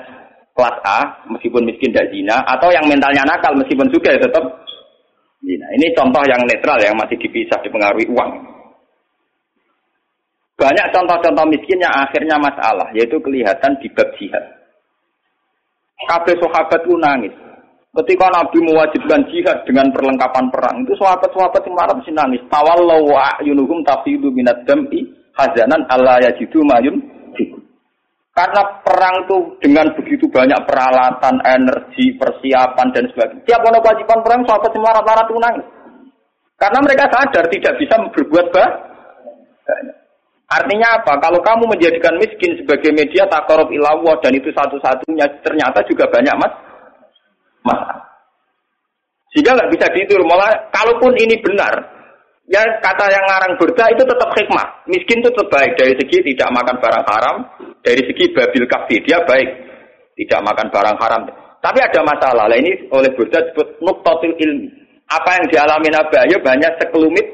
kelas 0.57 0.77
A, 0.89 0.99
meskipun 1.29 1.69
miskin 1.69 1.93
tidak 1.93 2.09
zina, 2.09 2.41
atau 2.49 2.73
yang 2.73 2.89
mentalnya 2.89 3.25
nakal 3.29 3.53
meskipun 3.61 3.93
juga 3.93 4.17
ya 4.17 4.21
tetap 4.25 4.45
zina. 5.45 5.67
Ini 5.77 5.93
contoh 5.93 6.25
yang 6.25 6.41
netral 6.49 6.81
yang 6.81 6.97
masih 6.97 7.21
dipisah 7.21 7.61
dipengaruhi 7.61 8.09
uang. 8.09 8.31
Banyak 10.57 10.87
contoh-contoh 10.89 11.45
miskin 11.53 11.85
yang 11.85 11.93
akhirnya 11.93 12.41
masalah, 12.41 12.89
yaitu 12.97 13.21
kelihatan 13.21 13.77
di 13.85 13.93
bab 13.93 14.09
jihad. 14.17 14.45
Kabeh 16.09 16.37
sahabat 16.41 16.83
nangis. 16.89 17.33
Ketika 17.97 18.29
Nabi 18.29 18.61
mewajibkan 18.61 19.25
jihad 19.33 19.65
dengan 19.65 19.89
perlengkapan 19.89 20.53
perang, 20.53 20.85
itu 20.85 20.93
sahabat-sahabat 21.01 21.65
yang 21.65 21.77
marah 21.81 21.97
mesti 21.97 22.13
nangis. 22.13 22.43
Tawallahu 22.53 23.09
wa 23.09 23.41
a'yunuhum 23.41 23.81
tafidu 23.89 24.29
minad 24.37 24.69
dam'i 24.69 25.01
hazanan 25.33 25.81
alla 25.89 26.21
yajidu 26.21 26.61
mayun 26.61 27.01
Karena 28.37 28.61
perang 28.85 29.25
tuh 29.25 29.57
dengan 29.65 29.89
begitu 29.97 30.29
banyak 30.29 30.61
peralatan, 30.69 31.41
energi, 31.41 32.21
persiapan 32.21 32.93
dan 32.93 33.09
sebagainya. 33.09 33.49
Tiap 33.49 33.65
ono 33.65 33.81
kewajiban 33.81 34.21
perang 34.21 34.45
sahabat 34.45 34.71
semua 34.77 34.93
rata-rata 34.93 35.25
tunang. 35.33 35.57
Karena 36.61 36.79
mereka 36.85 37.09
sadar 37.09 37.49
tidak 37.49 37.81
bisa 37.81 37.97
berbuat 38.13 38.47
banyak. 38.53 38.73
Artinya 40.53 41.01
apa? 41.01 41.17
Kalau 41.17 41.41
kamu 41.41 41.65
menjadikan 41.65 42.21
miskin 42.21 42.61
sebagai 42.61 42.93
media 42.93 43.25
takarub 43.25 43.73
ilawah 43.73 44.21
dan 44.21 44.37
itu 44.37 44.53
satu-satunya 44.53 45.25
ternyata 45.41 45.81
juga 45.89 46.05
banyak 46.13 46.37
mas 46.37 46.66
masalah. 47.67 48.07
Sehingga 49.35 49.59
nggak 49.59 49.71
bisa 49.75 49.87
dihitung. 49.93 50.25
Malah 50.25 50.71
kalaupun 50.73 51.13
ini 51.19 51.37
benar, 51.43 51.75
ya 52.47 52.63
kata 52.81 53.05
yang 53.11 53.25
ngarang 53.27 53.53
berda 53.59 53.85
itu 53.93 54.03
tetap 54.07 54.31
hikmah. 54.33 54.67
Miskin 54.87 55.21
itu 55.21 55.43
baik 55.51 55.77
dari 55.77 55.93
segi 55.99 56.19
tidak 56.33 56.49
makan 56.55 56.77
barang 56.79 57.05
haram, 57.11 57.37
dari 57.83 58.01
segi 58.07 58.33
babil 58.33 58.65
kafi 58.65 58.97
dia 59.05 59.19
baik, 59.27 59.49
tidak 60.17 60.41
makan 60.47 60.67
barang 60.71 60.97
haram. 60.97 61.23
Tapi 61.61 61.79
ada 61.83 62.01
masalah. 62.07 62.47
Lah 62.47 62.57
ini 62.57 62.87
oleh 62.95 63.11
Burda 63.19 63.43
disebut 63.43 63.83
nuktotil 63.83 64.33
ilmi. 64.39 64.71
Apa 65.11 65.39
yang 65.39 65.47
dialami 65.51 65.89
Nabi 65.91 66.15
Ayub 66.19 66.43
banyak 66.43 66.73
sekelumit 66.79 67.27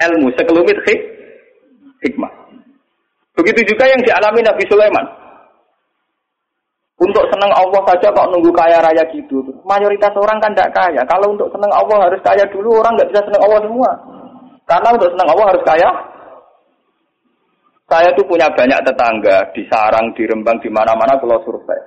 ilmu, 0.00 0.28
sekelumit 0.36 0.78
hik, 0.84 1.00
hikmah. 2.04 2.32
Begitu 3.36 3.72
juga 3.72 3.84
yang 3.88 4.00
dialami 4.00 4.40
Nabi 4.44 4.64
Sulaiman. 4.68 5.25
Untuk 6.96 7.28
senang 7.28 7.52
Allah 7.52 7.80
saja 7.92 8.08
kok 8.08 8.28
nunggu 8.32 8.48
kaya 8.56 8.80
raya 8.80 9.04
gitu. 9.12 9.44
Mayoritas 9.68 10.16
orang 10.16 10.40
kan 10.40 10.48
tidak 10.56 10.72
kaya. 10.72 11.04
Kalau 11.04 11.28
untuk 11.28 11.52
senang 11.52 11.68
Allah 11.68 12.08
harus 12.08 12.20
kaya 12.24 12.40
dulu, 12.48 12.80
orang 12.80 12.96
nggak 12.96 13.12
bisa 13.12 13.20
senang 13.28 13.42
Allah 13.44 13.60
semua. 13.68 13.90
Karena 14.64 14.88
untuk 14.96 15.10
senang 15.12 15.28
Allah 15.28 15.46
harus 15.52 15.64
kaya, 15.68 15.88
saya 17.86 18.08
tuh 18.16 18.24
punya 18.24 18.48
banyak 18.48 18.80
tetangga 18.80 19.44
di 19.52 19.62
Sarang, 19.68 20.10
di 20.16 20.24
Rembang, 20.24 20.56
di 20.64 20.72
mana-mana 20.72 21.20
kalau 21.20 21.36
survei. 21.44 21.78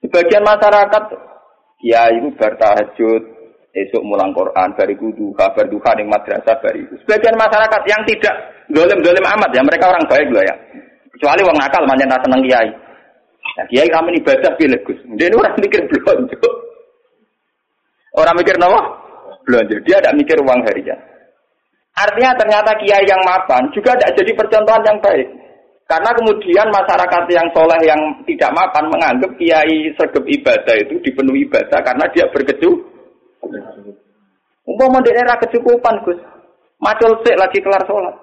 Sebagian 0.00 0.46
masyarakat, 0.46 1.04
ya 1.84 2.08
itu 2.14 2.30
bertahajud, 2.38 3.22
esok 3.76 4.02
mulang 4.06 4.32
Quran, 4.32 4.72
bari 4.72 4.94
kudu, 4.96 5.36
kabar 5.36 5.66
duha 5.66 5.92
yang 5.98 6.08
madrasah, 6.08 6.56
bari 6.62 6.80
itu. 6.86 6.94
Sebagian 7.04 7.36
masyarakat 7.36 7.82
yang 7.90 8.02
tidak 8.06 8.34
dolim-dolim 8.70 9.26
amat 9.36 9.50
ya, 9.50 9.62
mereka 9.66 9.90
orang 9.90 10.06
baik 10.08 10.30
loh 10.30 10.40
ya. 10.46 10.54
Kecuali 11.12 11.42
orang 11.44 11.58
nakal, 11.58 11.82
manjana 11.84 12.16
seneng 12.22 12.40
kiai. 12.46 12.70
Nah, 13.60 13.68
kiai 13.68 13.92
kami 13.92 14.16
ibadah 14.16 14.56
pilih 14.56 14.80
Gus. 14.88 14.96
Dia 15.20 15.28
ini 15.28 15.36
orang 15.36 15.52
mikir 15.60 15.84
belanja. 15.84 16.36
Orang 18.16 18.36
mikir 18.40 18.56
apa? 18.56 18.80
Belanja. 19.44 19.76
Dia 19.84 20.00
tidak 20.00 20.16
mikir 20.16 20.40
uang 20.40 20.64
harian. 20.64 20.96
Artinya 21.92 22.32
ternyata 22.40 22.72
kiai 22.80 23.04
yang 23.04 23.20
mapan 23.20 23.68
juga 23.76 23.92
tidak 24.00 24.16
jadi 24.16 24.32
percontohan 24.32 24.80
yang 24.88 24.96
baik. 25.04 25.28
Karena 25.84 26.08
kemudian 26.16 26.72
masyarakat 26.72 27.22
yang 27.28 27.44
soleh 27.52 27.80
yang 27.84 28.00
tidak 28.24 28.48
mapan 28.56 28.88
menganggap 28.88 29.28
kiai 29.36 29.92
sergap 30.00 30.24
ibadah 30.24 30.74
itu 30.80 30.96
dipenuhi 31.04 31.44
ibadah 31.44 31.84
karena 31.84 32.08
dia 32.16 32.24
berkecu. 32.32 32.80
Umpama 34.64 35.04
di 35.04 35.12
era 35.12 35.36
kecukupan 35.36 36.00
Gus, 36.08 36.16
macul 36.80 37.12
sik 37.28 37.36
lagi 37.36 37.60
kelar 37.60 37.84
sholat. 37.84 38.16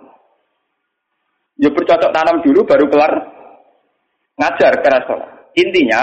Ya 1.61 1.69
bercocok 1.69 2.09
tanam 2.09 2.41
dulu 2.41 2.65
baru 2.65 2.89
kelar 2.89 3.36
ngajar 4.37 4.73
keras 4.85 5.03
sholat. 5.09 5.29
Intinya, 5.57 6.01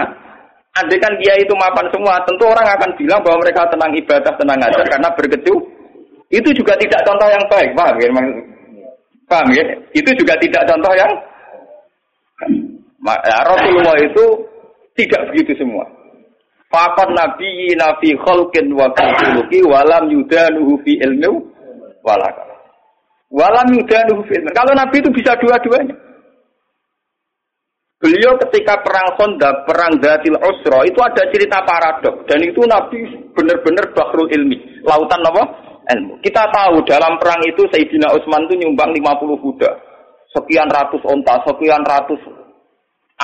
andai 0.74 0.98
kan 0.98 1.14
kiai 1.22 1.46
itu 1.46 1.54
mapan 1.54 1.86
semua, 1.94 2.18
tentu 2.26 2.44
orang 2.50 2.66
akan 2.66 2.90
bilang 2.98 3.22
bahwa 3.22 3.38
mereka 3.46 3.70
tenang 3.70 3.94
ibadah, 3.94 4.32
tenang 4.34 4.58
ngajar 4.58 4.84
karena 4.90 5.08
berkecu 5.14 5.54
itu 6.34 6.48
juga 6.50 6.74
tidak 6.82 7.00
contoh 7.06 7.28
yang 7.30 7.44
baik, 7.46 7.70
paham 7.78 7.96
ya? 8.02 8.08
Paham 9.30 9.48
ya? 9.54 9.64
Itu 9.94 10.10
juga 10.18 10.34
tidak 10.42 10.66
contoh 10.66 10.92
yang 10.98 11.10
ya, 13.06 13.38
Rasulullah 13.46 13.96
itu 14.02 14.24
tidak 14.98 15.30
begitu 15.30 15.54
semua. 15.62 15.86
Fakat 16.74 17.06
nabi 17.14 17.70
nabi 17.78 18.18
kholkin 18.18 18.74
wa 18.74 18.90
khuluki 18.90 19.62
walam 19.62 20.10
yudanuhu 20.10 20.74
fi 20.82 20.98
ilmu 21.06 21.38
walaka. 22.02 22.42
Walam 23.30 23.70
yudanuhu 23.78 24.26
fi 24.26 24.42
ilmu. 24.42 24.50
Kalau 24.50 24.74
nabi 24.74 24.98
itu 24.98 25.10
bisa 25.14 25.38
dua-duanya. 25.38 25.94
Beliau 28.04 28.36
ketika 28.36 28.84
perang 28.84 29.16
Sonda, 29.16 29.64
perang 29.64 29.96
Datil 29.96 30.36
Usra, 30.36 30.84
itu 30.84 31.00
ada 31.00 31.24
cerita 31.32 31.64
paradok. 31.64 32.28
Dan 32.28 32.44
itu 32.44 32.60
Nabi 32.68 33.00
benar-benar 33.32 33.96
bahrul 33.96 34.28
ilmi. 34.28 34.84
Lautan 34.84 35.24
apa? 35.24 35.42
ilmu. 35.88 36.20
Kita 36.20 36.52
tahu 36.52 36.84
dalam 36.84 37.16
perang 37.16 37.40
itu 37.48 37.64
Sayyidina 37.72 38.12
Utsman 38.12 38.44
itu 38.48 38.60
nyumbang 38.60 38.92
50 38.92 39.40
kuda. 39.40 39.70
Sekian 40.36 40.68
ratus 40.68 41.00
onta, 41.08 41.40
sekian 41.48 41.80
ratus 41.80 42.20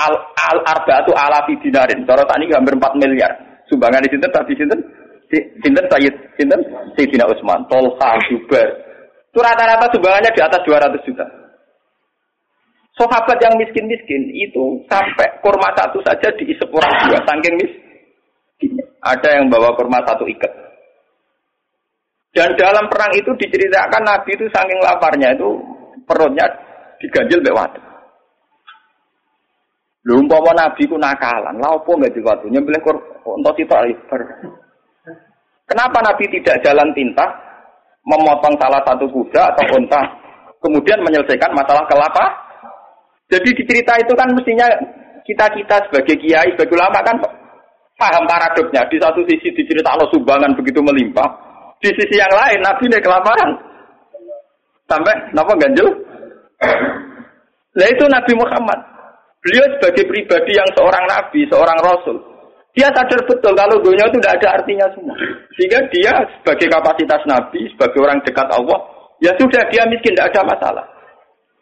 al, 0.00 0.14
al 0.48 0.58
arba 0.64 1.04
itu 1.04 1.12
alafi 1.12 1.60
dinarin. 1.60 2.08
Cara 2.08 2.24
tadi 2.24 2.48
hampir 2.48 2.76
4 2.76 3.00
miliar. 3.00 3.32
Sumbangan 3.68 4.00
di 4.00 4.10
sini 4.16 4.28
tadi 4.32 4.52
sini 4.56 4.76
Sinten 5.60 5.86
Sayyid 5.92 6.14
Sinten 6.40 6.60
Sayyidina 6.96 7.28
Utsman, 7.28 7.68
Tolha, 7.68 8.16
Jubair. 8.32 8.68
Itu 9.30 9.38
rata-rata 9.44 9.92
sumbangannya 9.92 10.32
di 10.32 10.40
atas 10.40 10.60
200 10.64 11.06
juta. 11.06 11.39
Sahabat 12.98 13.38
yang 13.38 13.54
miskin-miskin 13.56 14.22
itu 14.34 14.82
sampai 14.90 15.30
kurma 15.40 15.70
satu 15.78 16.02
saja 16.02 16.26
diisep 16.36 16.68
orang 16.74 16.90
dua, 17.06 17.18
saking 17.22 17.54
miskin. 17.56 18.76
Ada 19.00 19.40
yang 19.40 19.48
bawa 19.48 19.72
kurma 19.78 20.02
satu 20.04 20.26
ikat. 20.26 20.52
Dan 22.30 22.54
dalam 22.54 22.86
perang 22.86 23.10
itu 23.16 23.30
diceritakan 23.34 24.02
Nabi 24.06 24.30
itu 24.38 24.46
saking 24.50 24.78
laparnya 24.82 25.34
itu 25.34 25.48
perutnya 26.06 26.46
diganjil 27.02 27.42
mbek 27.42 27.56
watu. 27.56 27.80
Lho 30.06 30.16
umpama 30.16 30.56
Nabi 30.56 30.88
ku 30.88 30.96
nakalan, 30.96 31.60
lha 31.60 31.68
opo 31.76 31.92
enggak 31.98 32.16
diwatu 32.16 32.48
nyembelih 32.48 32.80
untuk 33.24 33.54
itu 33.60 33.74
ibar. 33.74 34.20
Kenapa 35.68 35.98
Nabi 36.02 36.24
tidak 36.34 36.58
jalan 36.66 36.88
tinta 36.96 37.26
memotong 38.02 38.56
salah 38.58 38.80
satu 38.82 39.06
kuda 39.06 39.54
atau 39.54 39.64
unta 39.76 40.02
kemudian 40.64 40.98
menyelesaikan 41.04 41.52
masalah 41.54 41.84
kelapa? 41.86 42.49
Jadi 43.30 43.48
di 43.54 43.62
cerita 43.62 43.94
itu 44.02 44.12
kan 44.18 44.28
mestinya 44.34 44.66
kita-kita 45.22 45.86
sebagai 45.86 46.18
kiai, 46.18 46.50
sebagai 46.58 46.74
ulama 46.74 46.98
kan 47.06 47.14
paham 47.94 48.26
paradoksnya. 48.26 48.82
Di 48.90 48.98
satu 48.98 49.22
sisi 49.30 49.54
diceritakan 49.54 50.10
sumbangan 50.10 50.52
begitu 50.58 50.82
melimpah, 50.82 51.30
di 51.78 51.94
sisi 51.94 52.18
yang 52.18 52.34
lain 52.34 52.58
Nabi 52.58 52.84
ini 52.90 52.98
kelaparan. 52.98 53.50
Sampai 54.90 55.14
napa 55.30 55.54
ganjel? 55.54 55.86
Nah 57.78 57.86
itu 57.86 58.04
Nabi 58.10 58.32
Muhammad. 58.34 58.78
Beliau 59.40 59.64
sebagai 59.78 60.04
pribadi 60.04 60.52
yang 60.52 60.68
seorang 60.76 61.00
nabi, 61.08 61.48
seorang 61.48 61.78
rasul. 61.80 62.20
Dia 62.76 62.92
sadar 62.92 63.18
betul 63.24 63.56
kalau 63.56 63.80
dunia 63.80 64.04
itu 64.04 64.20
tidak 64.20 64.36
ada 64.36 64.60
artinya 64.60 64.86
semua. 64.92 65.16
Sehingga 65.56 65.80
dia 65.88 66.12
sebagai 66.38 66.68
kapasitas 66.68 67.24
nabi, 67.24 67.64
sebagai 67.72 67.98
orang 68.04 68.20
dekat 68.20 68.46
Allah, 68.52 68.78
ya 69.24 69.32
sudah 69.40 69.64
dia 69.72 69.88
miskin, 69.88 70.12
tidak 70.12 70.28
ada 70.36 70.44
masalah. 70.44 70.84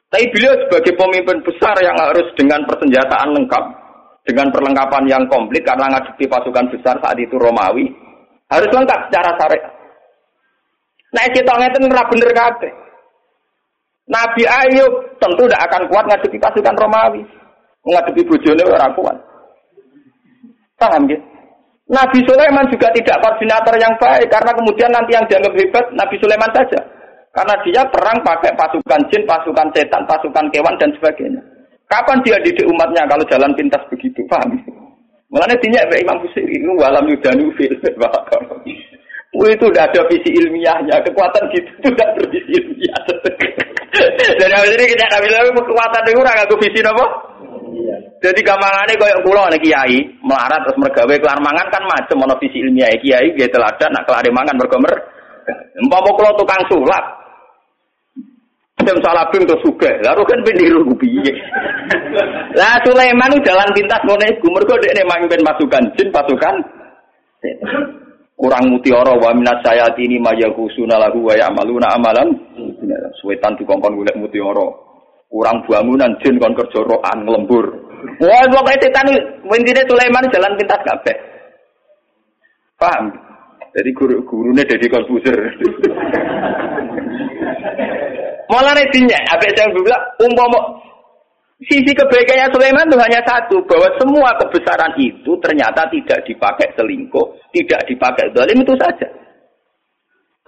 Tapi 0.08 0.24
beliau 0.32 0.56
sebagai 0.64 0.96
pemimpin 0.96 1.38
besar 1.44 1.76
yang 1.84 1.92
harus 2.00 2.24
dengan 2.32 2.64
persenjataan 2.64 3.28
lengkap, 3.28 3.64
dengan 4.24 4.48
perlengkapan 4.48 5.04
yang 5.04 5.24
komplit 5.28 5.60
karena 5.68 5.92
ngadepi 5.92 6.24
pasukan 6.24 6.72
besar 6.72 6.96
saat 6.96 7.16
itu 7.20 7.36
Romawi, 7.36 7.92
harus 8.48 8.70
lengkap 8.72 8.98
secara 9.08 9.36
syariat. 9.36 9.72
Nah, 11.12 11.24
kita 11.32 11.52
ngeten 11.52 11.92
ora 11.92 12.04
bener 12.08 12.30
kabeh. 12.32 12.72
Nabi 14.08 14.42
Ayub 14.48 14.92
tentu 15.20 15.44
tidak 15.44 15.68
akan 15.68 15.82
kuat 15.92 16.04
ngadepi 16.08 16.40
pasukan 16.40 16.76
Romawi. 16.80 17.22
Ngadepi 17.84 18.24
bojone 18.24 18.64
ora 18.64 18.88
kuat. 18.96 19.16
Paham 20.80 21.04
ya? 21.04 21.20
Nabi 21.88 22.20
Sulaiman 22.24 22.68
juga 22.68 22.92
tidak 22.92 23.16
koordinator 23.24 23.76
yang 23.80 23.96
baik 23.96 24.28
karena 24.28 24.52
kemudian 24.52 24.92
nanti 24.92 25.16
yang 25.16 25.24
dianggap 25.24 25.52
hebat 25.56 25.84
Nabi 25.96 26.16
Sulaiman 26.20 26.52
saja. 26.52 26.80
Karena 27.38 27.54
dia 27.62 27.86
perang 27.86 28.18
pakai 28.26 28.50
pasukan 28.58 28.98
jin, 29.14 29.22
pasukan 29.22 29.70
setan, 29.70 30.02
pasukan 30.10 30.50
kewan 30.50 30.74
dan 30.82 30.90
sebagainya. 30.98 31.38
Kapan 31.86 32.18
dia 32.26 32.34
didik 32.42 32.66
umatnya 32.66 33.06
kalau 33.06 33.22
jalan 33.30 33.54
pintas 33.54 33.78
begitu? 33.94 34.26
Paham? 34.26 34.58
Mulanya 35.30 35.54
dinyak 35.62 35.86
Imam 36.02 36.18
Busiri 36.18 36.58
itu 36.58 36.66
walam 36.74 37.06
yudanu 37.06 37.46
fil 37.54 37.70
itu 39.54 39.64
udah 39.70 39.84
ada 39.86 40.02
visi 40.10 40.34
ilmiahnya, 40.34 40.98
kekuatan 41.04 41.46
gitu 41.54 41.70
itu 41.78 41.88
udah 41.94 42.08
bervisi 42.18 42.50
ilmiah. 42.58 43.02
Dan 44.42 44.50
habis 44.58 44.74
ini 44.74 44.84
kita 44.90 45.06
ambil 45.06 45.30
lagi 45.30 45.52
kekuatan 45.54 46.02
itu 46.10 46.18
ora 46.18 46.32
nganggo 46.34 46.56
visi 46.58 46.80
napa? 46.82 47.06
Jadi 48.18 48.40
gampangane 48.42 48.98
koyo 48.98 49.18
kula 49.22 49.46
nek 49.46 49.62
kiai 49.62 50.00
melarat 50.26 50.58
terus 50.66 50.80
mergawe 50.82 51.14
kelar 51.22 51.38
mangan 51.38 51.70
kan 51.70 51.86
macam 51.86 52.26
ana 52.26 52.34
visi 52.42 52.58
ilmiah 52.66 52.90
kiai 52.98 53.30
dia 53.38 53.46
teladan 53.46 53.94
nak 53.94 54.10
kelar 54.10 54.26
mangan 54.34 54.58
mergo 54.58 54.78
mer. 54.82 54.96
Umpama 55.86 56.10
kula 56.18 56.34
tukang 56.34 56.66
sulap. 56.66 57.17
Sem 58.86 58.98
salabim 59.02 59.42
terus 59.44 59.62
suge. 59.64 59.90
Lalu 60.02 60.22
kan 60.22 60.40
peniru 60.46 60.82
piye. 60.98 61.34
Lah 62.54 62.78
Sulaiman 62.86 63.34
jalan 63.42 63.68
pintas 63.74 64.02
ngene 64.06 64.26
iku 64.38 64.48
mergo 64.54 64.74
dekne 64.78 65.02
mamimpin 65.06 65.42
pasukan 65.44 65.84
jin, 65.98 66.08
pasukan 66.14 66.54
kurang 68.38 68.70
mutiara 68.70 69.18
wa 69.18 69.34
minat 69.34 69.58
sayati 69.66 70.06
ini 70.06 70.22
kusuna 70.54 70.94
lahu 70.94 71.26
wa 71.26 71.34
ya'maluna 71.34 71.98
amalan 71.98 72.30
suwetan 73.18 73.58
dikongkon 73.58 73.98
golek 73.98 74.14
mutiara 74.14 74.66
kurang 75.26 75.66
bangunan 75.66 76.14
jin 76.22 76.38
kon 76.38 76.54
kerja 76.54 76.80
roan 76.86 77.18
lembur 77.26 77.66
Wah, 77.98 78.46
pokoknya 78.46 78.78
setan 78.78 79.10
intinya 79.42 79.82
Sulaiman 79.90 80.30
jalan 80.30 80.54
pintas 80.54 80.78
kabeh. 80.86 81.16
Paham? 82.78 83.10
Jadi 83.74 83.90
guru 83.90 84.22
gurunya 84.22 84.62
jadi 84.62 84.86
konfuser. 84.86 85.34
Malah 88.48 88.72
netinya, 88.72 89.18
apa 89.28 89.44
yang 89.52 89.70
bilang, 89.76 90.02
umpama 90.24 90.56
sisi 91.60 91.92
kebaikannya 91.92 92.48
Sulaiman 92.48 92.88
itu 92.88 92.96
hanya 92.96 93.20
satu, 93.28 93.60
bahwa 93.68 93.88
semua 94.00 94.30
kebesaran 94.40 94.94
itu 94.96 95.36
ternyata 95.44 95.84
tidak 95.92 96.24
dipakai 96.24 96.72
selingkuh, 96.72 97.26
tidak 97.52 97.84
dipakai 97.84 98.32
zalim 98.32 98.64
itu 98.64 98.72
saja. 98.80 99.08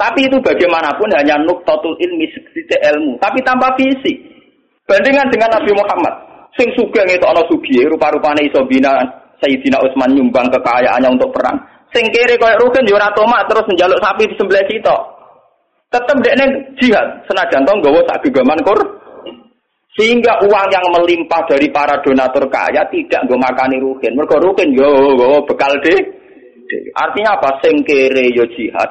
Tapi 0.00 0.24
itu 0.24 0.40
bagaimanapun 0.40 1.12
hanya 1.12 1.36
nuktatul 1.44 1.92
ilmi 2.00 2.24
sedikit 2.32 2.80
ilmu, 2.88 3.20
tapi 3.20 3.44
tanpa 3.44 3.68
visi. 3.76 4.16
Bandingan 4.88 5.28
dengan 5.28 5.60
Nabi 5.60 5.76
Muhammad, 5.76 6.14
sing 6.56 6.72
sugeng 6.72 7.04
itu 7.04 7.26
ana 7.28 7.44
sugi, 7.52 7.84
rupa-rupane 7.84 8.48
iso 8.48 8.64
bina 8.64 8.96
Sayyidina 9.44 9.76
Utsman 9.84 10.16
nyumbang 10.16 10.48
kekayaannya 10.48 11.20
untuk 11.20 11.36
perang. 11.36 11.56
Sing 11.92 12.06
kiri 12.14 12.38
koyo 12.40 12.56
rugen 12.64 12.86
yo 12.86 12.96
ora 12.96 13.10
tomak 13.12 13.44
terus 13.50 13.66
njaluk 13.76 14.00
sapi 14.00 14.24
di 14.30 14.34
sebelah 14.38 14.64
situ. 14.68 14.96
Tetep 15.90 16.16
dekne 16.22 16.46
jihad, 16.78 17.26
senajan 17.26 17.66
to 17.66 17.72
nggawa 17.74 17.98
sak 18.06 18.22
gegaman 18.22 18.62
kur. 18.62 18.78
Sehingga 19.98 20.38
uang 20.46 20.66
yang 20.70 20.86
melimpah 20.94 21.42
dari 21.50 21.66
para 21.74 21.98
donatur 22.06 22.46
kaya 22.46 22.86
tidak 22.94 23.26
nggo 23.26 23.34
makani 23.34 23.82
rugen. 23.82 24.14
Mergo 24.14 24.38
rugen 24.38 24.70
yo 24.70 24.86
nggawa 24.86 25.42
bekal 25.50 25.74
de. 25.82 25.98
Artinya 26.94 27.34
apa? 27.34 27.58
Sing 27.58 27.82
kere 27.82 28.30
yo 28.30 28.46
jihad, 28.54 28.86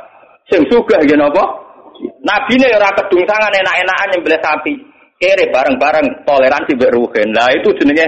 Sing 0.52 0.60
sugih 0.68 1.00
nggih 1.00 1.16
napa? 1.16 1.40
Nabine 2.20 2.68
ora 2.76 2.92
kedungsangan 2.92 3.56
enak-enakan 3.56 4.08
nyembelih 4.12 4.42
sapi. 4.44 4.74
Kere 5.16 5.48
bareng-bareng 5.56 6.28
toleransi 6.28 6.76
mbek. 6.76 6.92
Nah 7.32 7.48
itu 7.56 7.72
jenenge 7.80 8.08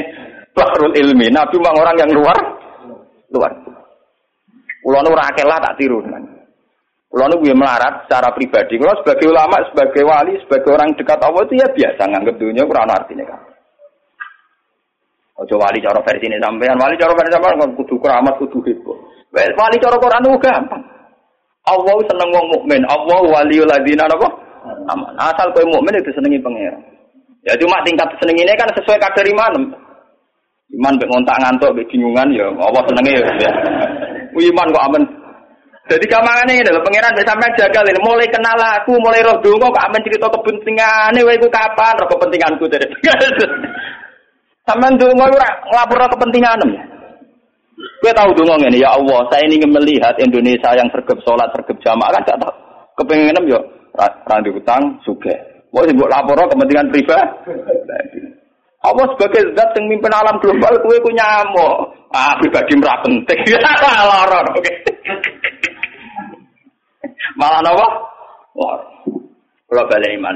bahrul 0.51 0.91
ilmi. 0.99 1.31
Nabi 1.31 1.55
memang 1.55 1.79
orang 1.79 1.95
yang 1.95 2.11
luar 2.11 2.37
luar. 3.31 3.51
Kulo 4.83 4.99
nu 4.99 5.15
ora 5.15 5.31
lah 5.31 5.59
tak 5.63 5.79
tiru. 5.79 6.03
Kulo 7.11 7.27
nu 7.27 7.43
melarat 7.43 8.07
secara 8.07 8.31
pribadi. 8.31 8.79
Kulo 8.79 8.95
sebagai 9.03 9.27
ulama, 9.27 9.59
sebagai 9.67 9.99
wali, 10.07 10.39
sebagai 10.47 10.71
orang 10.71 10.95
dekat 10.95 11.19
Allah 11.19 11.43
itu 11.43 11.59
ya 11.59 11.67
biasa 11.67 12.01
nganggep 12.07 12.39
dunia 12.39 12.63
ora 12.63 12.87
ana 12.87 12.95
artine 13.03 13.27
kan. 13.27 13.51
Ojo 15.43 15.59
wali 15.59 15.83
cara 15.83 15.99
versi 16.07 16.31
ini 16.31 16.39
sampean, 16.39 16.79
wali 16.79 16.95
cara 16.95 17.11
versi 17.11 17.35
sampean 17.35 17.75
kudu 17.75 17.99
keramat, 17.99 18.39
kudu 18.39 18.63
heboh. 18.63 18.95
Wali 19.35 19.75
cara 19.83 19.99
Quran 19.99 20.23
itu 20.23 20.39
gampang. 20.39 20.83
Allah 21.67 21.97
seneng 22.07 22.29
wong 22.31 22.47
mukmin. 22.57 22.81
Allah 22.87 23.21
waliul 23.27 23.67
ladina 23.67 24.07
napa? 24.07 24.31
Aman. 24.87 25.13
Asal 25.19 25.51
kowe 25.51 25.67
mukmin 25.67 25.99
itu 25.99 26.15
senengi 26.15 26.39
pangeran. 26.39 26.79
Ya 27.43 27.59
cuma 27.59 27.83
tingkat 27.83 28.07
seneng 28.23 28.39
ini 28.39 28.55
kan 28.55 28.71
sesuai 28.71 28.97
kadar 29.01 29.25
iman. 29.35 29.75
Iman 30.71 30.95
mbek 30.95 31.09
ngontak 31.11 31.37
ngantuk 31.43 31.75
bingungan 31.91 32.31
ya 32.31 32.47
Allah 32.55 32.81
senenge 32.87 33.13
ya. 33.19 33.51
Iman 34.31 34.71
kok 34.71 34.85
aman. 34.87 35.03
Jadi 35.89 36.05
kamangane 36.05 36.61
ini 36.61 36.69
lho 36.69 36.85
pangeran 36.85 37.11
mbek 37.17 37.25
sampean 37.25 37.57
jagal 37.57 37.81
ini 37.89 37.99
mulai 38.05 38.29
kenal 38.29 38.53
aku, 38.53 38.93
mulai 39.01 39.25
roh 39.25 39.41
donga 39.41 39.65
kok 39.73 39.85
aman 39.89 40.05
cerita 40.05 40.29
kepentingane 40.29 41.19
wae 41.25 41.35
iku 41.41 41.49
kapan 41.49 41.97
roh 41.97 42.07
kepentinganku 42.09 42.65
dari. 42.69 42.85
Sampeyan 44.69 44.93
donga 45.01 45.25
ora 45.25 45.49
nglapor 45.73 46.05
kepentinganem. 46.15 46.69
Gue 48.01 48.13
tahu 48.13 48.29
dong 48.37 48.61
ini 48.65 48.81
ya 48.81 48.93
Allah, 48.93 49.25
saya 49.29 49.45
ingin 49.49 49.73
melihat 49.73 50.13
Indonesia 50.21 50.69
yang 50.77 50.89
sergap 50.93 51.17
sholat, 51.25 51.49
sergap 51.53 51.77
jamaah 51.81 52.13
kan 52.13 52.29
gak 52.29 52.39
tahu. 52.41 52.53
Kepengen 53.01 53.41
yo 53.49 53.57
randi 54.29 54.53
utang 54.53 55.01
suge. 55.01 55.33
Mau 55.73 55.85
sih 55.85 55.95
buat 55.97 56.13
lapor 56.13 56.37
kepentingan 56.45 56.93
pribadi. 56.93 58.21
Allah 58.81 59.05
sebagai 59.13 59.53
zat 59.53 59.69
yang 59.77 59.85
mimpin 59.93 60.09
alam 60.09 60.41
global, 60.41 60.73
gue 60.81 60.97
ku 61.05 61.09
nyamuk. 61.13 61.73
Ah 62.09 62.33
pribadi 62.41 62.73
merah 62.73 62.97
penting. 63.05 63.39
Lorong, 64.09 64.57
oke. 64.57 64.73
Malah 67.39 67.61
apa? 67.63 67.87
Lorong. 68.55 68.93
Kalau 69.71 69.87
balik 69.87 70.11
iman. 70.19 70.35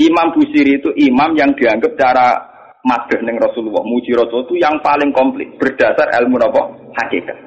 Imam 0.00 0.32
Busiri 0.34 0.80
itu 0.80 0.90
imam 0.96 1.36
yang 1.36 1.52
dianggap 1.54 1.92
cara 2.00 2.34
madhah 2.82 3.20
ning 3.22 3.36
Rasulullah, 3.38 3.84
muji 3.84 4.12
Rasul 4.16 4.44
itu 4.48 4.54
yang 4.60 4.76
paling 4.82 5.12
komplit 5.14 5.48
berdasar 5.60 6.08
ilmu 6.20 6.40
apa? 6.40 6.62
Hakikat. 6.98 7.38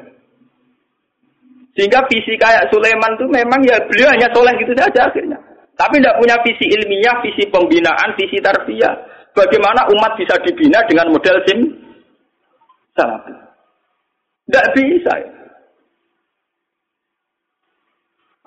Sehingga 1.77 2.01
visi 2.09 2.33
kayak 2.41 2.73
Sulaiman 2.73 3.13
itu 3.13 3.25
memang 3.29 3.61
ya 3.61 3.77
beliau 3.85 4.09
hanya 4.09 4.25
soleh 4.33 4.53
gitu 4.57 4.73
saja 4.73 5.05
akhirnya. 5.05 5.37
Tapi 5.77 6.01
tidak 6.01 6.17
punya 6.17 6.35
visi 6.41 6.65
ilmiah, 6.73 7.21
visi 7.21 7.45
pembinaan, 7.53 8.17
visi 8.17 8.41
tarbiyah. 8.41 8.97
Bagaimana 9.37 9.85
umat 9.93 10.17
bisa 10.17 10.33
dibina 10.41 10.81
dengan 10.89 11.13
model 11.13 11.37
sim? 11.45 11.69
Tidak 14.49 14.65
bisa. 14.73 15.13
Ya. 15.21 15.36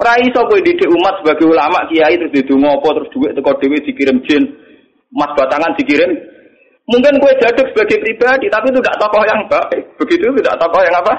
Rai 0.01 0.25
sopo 0.33 0.57
didik 0.57 0.89
umat 0.89 1.21
sebagai 1.21 1.45
ulama 1.45 1.85
kiai 1.93 2.17
terus 2.17 2.33
didungo 2.33 2.81
apa 2.81 2.89
terus 2.97 3.13
duit 3.13 3.37
teko 3.37 3.53
dewi 3.61 3.85
dikirim 3.85 4.17
jin, 4.25 4.49
mas 5.13 5.29
batangan 5.37 5.77
dikirim 5.77 6.09
Mungkin 6.91 7.23
kue 7.23 7.31
jaduk 7.39 7.71
sebagai 7.71 8.03
pribadi, 8.03 8.51
tapi 8.51 8.67
itu 8.67 8.83
tidak 8.83 8.99
tokoh 8.99 9.23
yang 9.23 9.47
baik. 9.47 9.95
Begitu 9.95 10.27
tidak 10.43 10.59
tokoh 10.59 10.83
yang 10.83 10.99
apa? 10.99 11.15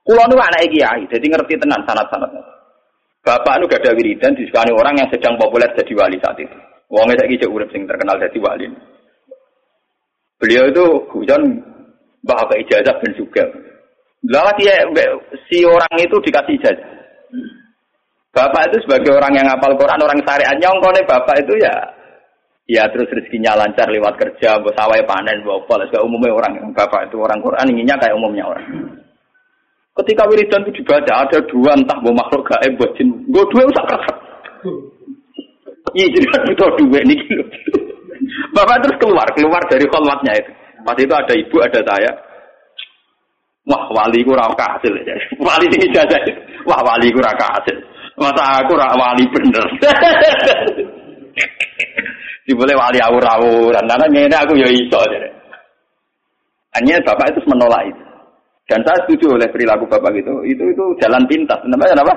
Kulo 0.00 0.24
nu 0.24 0.40
anak 0.40 0.64
kiai, 0.72 1.04
jadi 1.04 1.26
ngerti 1.28 1.60
tenan 1.60 1.84
sanat-sanatnya. 1.84 2.40
Bapak 3.20 3.60
nu 3.60 3.68
gak 3.68 3.84
ada 3.84 3.92
wiridan 3.92 4.32
disukai 4.32 4.72
orang 4.72 4.96
yang 4.96 5.08
sedang 5.12 5.36
populer 5.36 5.68
jadi 5.76 5.92
wali 5.92 6.16
saat 6.24 6.40
itu. 6.40 6.56
Wongnya 6.88 7.20
saya 7.20 7.28
kira 7.28 7.46
urip 7.52 7.68
sing 7.68 7.84
terkenal 7.84 8.16
jadi 8.16 8.38
wali. 8.40 8.66
Beliau 10.40 10.64
itu 10.72 10.84
hujan 11.12 11.60
bapak 12.24 12.64
ijazah 12.64 12.96
dan 12.96 13.12
juga. 13.12 13.44
Lalu 14.24 14.64
dia 14.64 14.80
si 15.52 15.60
orang 15.68 15.94
itu 16.00 16.16
dikasih 16.24 16.56
ijazah. 16.56 16.90
Bapak 18.30 18.70
itu 18.70 18.86
sebagai 18.86 19.10
orang 19.18 19.34
yang 19.34 19.46
ngapal 19.50 19.74
Quran, 19.74 20.06
orang 20.06 20.22
syariat 20.22 20.54
nyongkone 20.54 21.02
bapak 21.02 21.42
itu 21.42 21.54
ya 21.58 21.74
Ya 22.70 22.86
terus 22.86 23.10
rezekinya 23.10 23.58
lancar 23.58 23.90
lewat 23.90 24.14
kerja, 24.14 24.62
bos 24.62 24.70
sawai 24.78 25.02
panen, 25.02 25.42
bawa 25.42 25.58
apa, 25.58 25.74
lah 25.74 26.06
umumnya 26.06 26.30
orang 26.30 26.54
yang 26.54 26.70
bapak 26.70 27.10
itu 27.10 27.18
orang 27.18 27.42
Quran 27.42 27.66
inginnya 27.66 27.98
kayak 27.98 28.14
umumnya 28.14 28.46
orang. 28.46 28.62
Ketika 29.98 30.22
wiridan 30.30 30.62
itu 30.62 30.78
dibaca 30.78 31.26
ada 31.26 31.38
dua 31.50 31.74
entah 31.74 31.98
bawa 31.98 32.22
makhluk 32.22 32.46
gaib 32.46 32.78
buat 32.78 32.94
jin, 32.94 33.10
gue 33.26 33.44
dua 33.50 33.66
usah 33.66 33.84
kerasa. 33.90 34.14
Iya 35.98 36.06
jadi 36.14 36.26
kan 36.30 36.40
butuh 36.46 36.68
dua 36.78 36.98
ini 37.02 37.14
gitu. 37.26 37.42
Bapak 38.54 38.86
terus 38.86 38.96
keluar, 39.02 39.26
keluar 39.34 39.62
dari 39.66 39.90
kolmatnya 39.90 40.32
itu. 40.38 40.52
Pas 40.86 40.94
itu 40.94 41.10
ada 41.10 41.34
ibu, 41.34 41.56
ada 41.58 41.80
saya. 41.82 42.12
Wah 43.66 43.82
wali 43.90 44.22
ku 44.22 44.30
raka 44.30 44.78
hasil 44.78 44.94
ya. 45.02 45.18
Wali 45.42 45.66
ini 45.74 45.90
jaga. 45.90 46.22
Wah 46.70 46.80
wali 46.86 47.10
ku 47.10 47.18
raka 47.18 47.50
hasil. 47.58 47.89
Masa 48.20 48.60
aku 48.60 48.76
rak 48.76 48.92
wali 49.00 49.24
bener. 49.32 49.66
boleh 52.50 52.76
wali 52.76 52.98
awur-awuran. 53.00 53.84
Karena 53.88 54.06
ini 54.10 54.36
aku 54.36 54.52
ya 54.60 54.68
iso. 54.68 55.00
Hanya 56.76 57.00
bapak 57.00 57.32
itu 57.32 57.40
menolak 57.48 57.82
itu. 57.88 58.02
Dan 58.68 58.84
saya 58.86 59.00
setuju 59.02 59.34
oleh 59.40 59.48
perilaku 59.48 59.88
bapak 59.88 60.12
itu. 60.14 60.34
Itu 60.44 60.62
itu 60.68 60.84
jalan 61.00 61.24
pintas. 61.24 61.58
Namanya 61.64 62.04
apa? 62.04 62.14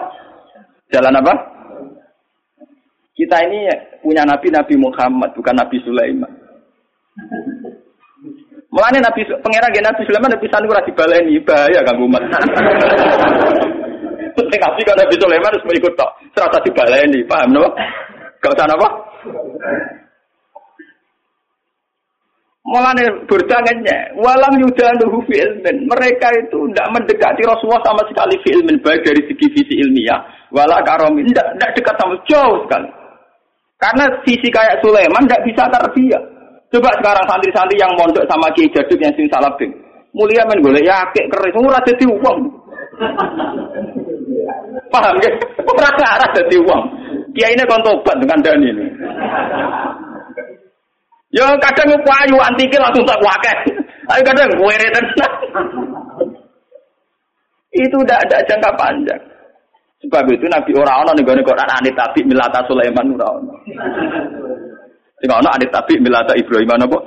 Jalan 0.92 1.16
apa? 1.18 1.34
Kita 3.14 3.38
ini 3.46 3.70
punya 4.02 4.26
nabi 4.26 4.50
Nabi 4.50 4.76
Muhammad, 4.76 5.32
bukan 5.38 5.54
Nabi 5.54 5.78
Sulaiman. 5.86 6.34
Mulanya 8.74 9.06
Nabi 9.06 9.22
pangeran 9.38 9.70
Nabi 9.70 10.02
Sulaiman 10.10 10.34
Nabi 10.34 10.50
Sanu 10.50 10.66
ora 10.66 10.82
dibaleni 10.82 11.38
bahaya 11.46 11.86
kanggo 11.86 12.10
umat. 12.10 12.26
Sing 14.34 14.86
kan 14.88 14.98
Nabi 14.98 15.16
Sulaiman 15.18 15.52
harus 15.54 15.66
mengikut 15.66 15.94
tok. 15.94 16.12
Serasa 16.34 16.58
dibaleni, 16.66 17.22
paham 17.30 17.54
no? 17.54 17.66
Gak 18.42 18.54
usah 18.58 18.68
apa? 18.68 18.90
Mulane 22.64 23.28
berdangannya, 23.28 24.16
walam 24.24 24.56
yudanuhu 24.56 25.20
fi 25.28 25.36
ilmin. 25.36 25.84
Mereka 25.84 26.28
itu 26.48 26.64
tidak 26.72 26.88
mendekati 26.96 27.44
Rasulullah 27.44 27.84
sama 27.84 28.08
sekali 28.08 28.40
fi 28.40 28.56
ilmin, 28.56 28.80
baik 28.80 29.04
dari 29.04 29.22
segi 29.28 29.46
visi 29.52 29.76
ilmiah, 29.84 30.24
wala 30.48 30.80
karomi, 30.88 31.28
tidak, 31.28 31.44
tidak 31.60 31.72
dekat 31.76 31.96
sama 32.00 32.16
jauh 32.24 32.58
sekali. 32.64 32.90
Karena 33.76 34.06
visi 34.24 34.48
kayak 34.48 34.80
Sulaiman 34.80 35.28
tidak 35.28 35.44
bisa 35.44 35.64
terbiak. 35.68 36.24
Coba 36.72 36.90
sekarang 37.04 37.26
santri-santri 37.28 37.76
yang 37.78 37.92
mondok 38.00 38.26
sama 38.32 38.48
Kiai 38.56 38.72
Jaduk 38.72 38.98
yang 38.98 39.14
sing 39.14 39.28
salabing. 39.28 39.70
Mulia 40.16 40.48
men 40.48 40.64
golek 40.64 40.88
ya 40.88 41.04
keris, 41.12 41.54
ora 41.60 41.84
dadi 41.84 42.06
uang. 42.08 42.38
Paham 44.94 45.18
ya? 45.26 45.32
Ora 45.66 45.90
arah 45.90 46.30
dadi 46.38 46.58
ini 47.34 47.64
tobat 47.66 48.16
dengan 48.22 48.38
dani 48.46 48.68
ini. 48.70 48.86
Ya 51.34 51.50
kadang 51.58 51.98
payu 52.06 52.38
antike 52.38 52.78
langsung 52.78 53.02
tak 53.10 53.18
wakil. 53.26 53.58
Tapi 54.06 54.22
kadang 54.22 54.54
gue 54.54 54.76
tenang. 54.94 55.34
Itu 57.74 57.98
tidak 58.06 58.22
ada 58.30 58.38
jangka 58.46 58.72
panjang. 58.78 59.22
Sebab 60.06 60.30
itu 60.30 60.46
Nabi 60.46 60.78
orang 60.78 61.10
orang 61.10 61.16
nih 61.18 61.42
Quran 61.42 61.70
anit 61.74 61.96
tapi 61.98 62.22
milata 62.28 62.62
Sulaiman 62.70 63.18
ora 63.18 63.28
ono. 63.34 63.56
Sing 65.18 65.30
ono 65.32 65.50
anit 65.50 65.74
tapi 65.74 65.98
milata 65.98 66.38
Ibrahim 66.38 66.70
apa? 66.70 67.00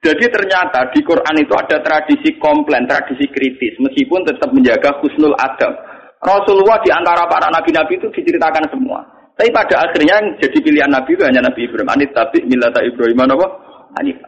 Jadi 0.00 0.24
ternyata 0.32 0.86
di 0.94 1.00
Quran 1.02 1.36
itu 1.40 1.52
ada 1.52 1.76
tradisi 1.82 2.32
komplain, 2.40 2.88
tradisi 2.88 3.26
kritis, 3.28 3.76
meskipun 3.82 4.24
tetap 4.24 4.48
menjaga 4.54 4.96
husnul 5.02 5.34
adab. 5.36 5.89
Rasulullah 6.20 6.76
di 6.84 6.92
antara 6.92 7.24
para 7.24 7.48
nabi-nabi 7.48 7.96
itu 7.96 8.08
diceritakan 8.12 8.68
semua. 8.68 9.00
Tapi 9.40 9.48
pada 9.56 9.88
akhirnya 9.88 10.20
yang 10.20 10.36
jadi 10.36 10.58
pilihan 10.60 10.90
nabi 10.92 11.16
itu 11.16 11.24
hanya 11.24 11.40
Nabi 11.40 11.64
Ibrahim. 11.64 11.88
Anit 11.88 12.12
tapi 12.12 12.44
milata 12.44 12.84
Ibrahim 12.84 13.24
apa? 13.24 13.48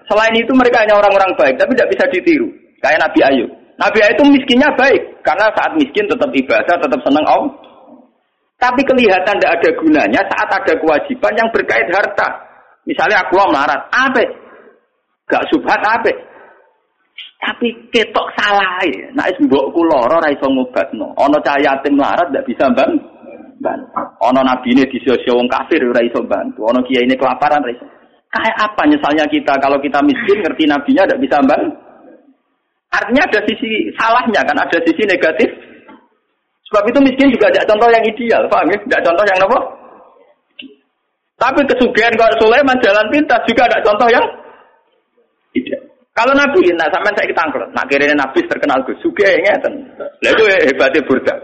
Selain 0.08 0.34
itu 0.34 0.52
mereka 0.56 0.82
hanya 0.82 0.96
orang-orang 0.96 1.36
baik, 1.36 1.60
tapi 1.60 1.76
tidak 1.76 1.90
bisa 1.92 2.04
ditiru. 2.08 2.48
Kayak 2.80 3.04
Nabi 3.04 3.20
Ayub. 3.22 3.50
Nabi 3.76 3.98
Ayub 4.02 4.16
itu 4.16 4.24
miskinnya 4.32 4.72
baik, 4.74 5.20
karena 5.20 5.46
saat 5.52 5.76
miskin 5.76 6.08
tetap 6.08 6.32
ibadah, 6.32 6.76
tetap 6.80 7.00
senang 7.04 7.26
Allah. 7.28 7.52
Tapi 8.58 8.80
kelihatan 8.86 9.36
tidak 9.38 9.52
ada 9.58 9.70
gunanya 9.74 10.20
saat 10.32 10.48
ada 10.48 10.72
kewajiban 10.80 11.32
yang 11.34 11.48
berkait 11.52 11.86
harta. 11.92 12.28
Misalnya 12.88 13.22
aku 13.22 13.38
melarat, 13.38 13.80
apa? 13.90 14.22
Gak 15.30 15.44
subhat 15.52 15.78
apa? 15.78 16.10
Tapi 17.42 17.74
ketok 17.90 18.30
salah 18.38 18.78
ya. 18.86 19.10
Nah, 19.18 19.26
es 19.26 19.34
mbok 19.42 19.74
lara 19.82 20.22
ora 20.22 20.30
iso 20.30 20.46
ngobatno. 20.46 21.10
Ana 21.18 21.42
cah 21.42 21.58
yatim 21.58 21.98
melarat 21.98 22.30
ndak 22.30 22.46
bisa 22.46 22.70
bang. 22.70 22.94
Ana 24.22 24.46
nabine 24.46 24.86
disio-sio 24.86 25.34
wong 25.34 25.50
kafir 25.50 25.82
ora 25.82 26.06
iso 26.06 26.22
bantu. 26.22 26.70
Ana 26.70 26.86
kiai 26.86 27.02
ini 27.02 27.18
kelaparan 27.18 27.66
ora. 27.66 27.74
Kayak 28.30 28.56
apa 28.62 28.82
misalnya 28.86 29.26
kita 29.26 29.58
kalau 29.58 29.76
kita 29.82 29.98
miskin 30.06 30.38
ngerti 30.38 30.70
nabinya 30.70 31.02
ndak 31.02 31.18
bisa 31.18 31.42
bang. 31.42 31.62
Artinya 32.92 33.22
ada 33.24 33.40
sisi 33.48 33.88
salahnya 33.96 34.40
kan, 34.44 34.56
ada 34.62 34.78
sisi 34.84 35.02
negatif. 35.08 35.48
Sebab 36.68 36.84
itu 36.92 36.98
miskin 37.02 37.32
juga 37.32 37.48
ada 37.48 37.64
contoh 37.64 37.88
yang 37.88 38.04
ideal, 38.04 38.44
paham 38.52 38.68
ya? 38.68 38.78
Tidak 38.84 39.00
contoh 39.00 39.24
yang 39.24 39.40
apa? 39.44 39.58
Tapi 41.40 41.60
kesugihan 41.66 42.14
kalau 42.14 42.36
Sulaiman 42.38 42.78
jalan 42.84 43.08
pintas 43.10 43.42
juga 43.50 43.66
ada 43.66 43.82
contoh 43.82 44.06
yang. 44.12 44.24
Kalau 46.12 46.36
Nabi, 46.36 46.60
nah 46.76 46.92
sampai 46.92 47.16
saya 47.16 47.24
kita 47.24 47.40
angkat. 47.40 47.72
Nah 47.72 47.84
kira 47.88 48.12
Nabi 48.12 48.44
terkenal 48.44 48.84
Gus 48.84 49.00
Suge 49.00 49.24
ngeten. 49.24 49.96
Lah 49.96 50.30
itu 50.36 50.44
hebatnya 50.68 51.00
burda. 51.08 51.34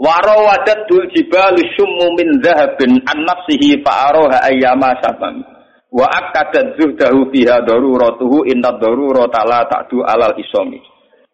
Waro 0.00 0.48
wadat 0.48 0.88
dul 0.88 1.04
jibal 1.12 1.52
syummu 1.76 2.16
min 2.16 2.40
zahabin 2.40 2.96
an 3.04 3.28
nafsihi 3.28 3.84
fa'aroha 3.84 4.40
ayyama 4.48 4.96
sabam. 5.04 5.44
Wa 5.92 6.08
akadat 6.08 6.80
zuhdahu 6.80 7.28
fiha 7.28 7.60
daruratuhu 7.68 8.48
inna 8.48 8.72
darurata 8.80 9.44
la 9.44 9.68
ta'du 9.68 10.00
alal 10.00 10.32
isomi. 10.40 10.80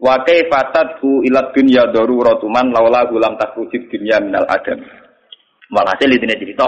Wa 0.02 0.18
kaifatadhu 0.26 1.22
ila 1.30 1.54
dunya 1.54 1.86
daruratu 1.94 2.50
man 2.50 2.74
laula 2.74 3.06
gulam 3.06 3.38
takrujid 3.38 3.86
dunya 3.94 4.18
minal 4.18 4.42
adam. 4.50 4.82
Walhasil 5.70 6.10
ini 6.10 6.34
cerita. 6.34 6.66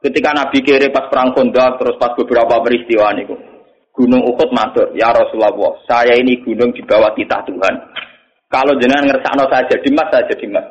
Ketika 0.00 0.32
Nabi 0.32 0.64
kiri 0.64 0.88
pas 0.88 1.12
perang 1.12 1.36
Khandaq 1.36 1.84
terus 1.84 2.00
pas 2.00 2.16
beberapa 2.16 2.64
peristiwa 2.64 3.12
niku. 3.12 3.55
Gunung 3.96 4.28
Uhud 4.28 4.52
matur, 4.52 4.92
ya 4.92 5.08
Rasulullah, 5.08 5.72
saya 5.88 6.12
ini 6.20 6.36
gunung 6.44 6.68
di 6.76 6.84
bawah 6.84 7.16
titah 7.16 7.40
Tuhan. 7.48 7.74
Kalau 8.52 8.76
jenengan 8.76 9.08
ngersakno 9.08 9.48
saya 9.48 9.64
jadi 9.72 9.88
mas, 9.96 10.12
saya 10.12 10.28
jadi 10.28 10.46
mas. 10.52 10.68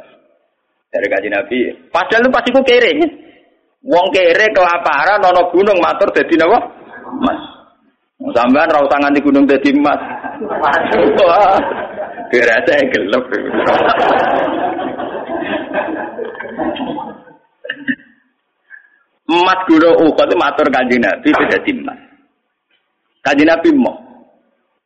Dari 0.93 1.07
kaji 1.09 1.29
Nabi. 1.33 1.57
Padahal 1.89 2.21
itu 2.21 2.29
pasti 2.29 2.49
ku 2.53 2.61
kere. 2.61 2.93
Wong 3.81 4.07
kere 4.13 4.45
kelaparan, 4.53 5.17
nono 5.25 5.49
gunung 5.49 5.81
matur 5.81 6.13
jadi 6.13 6.38
nawa 6.38 6.61
mas. 7.17 7.41
Sampean 8.38 8.69
ra 8.69 8.85
usah 8.85 8.99
nganti 9.01 9.25
gunung 9.25 9.49
dadi 9.49 9.73
mas. 9.73 10.01
Dirasa 12.29 12.73
gelap. 12.93 13.25
Emas 19.25 19.59
gunung 19.65 19.95
Uhud 19.97 20.29
matur 20.38 20.67
kanjeng 20.69 21.01
Nabi 21.01 21.33
jadi 21.33 21.71
mas. 21.81 22.04
Kaji 23.25 23.43
Nabi 23.43 23.69
mau. 23.73 23.97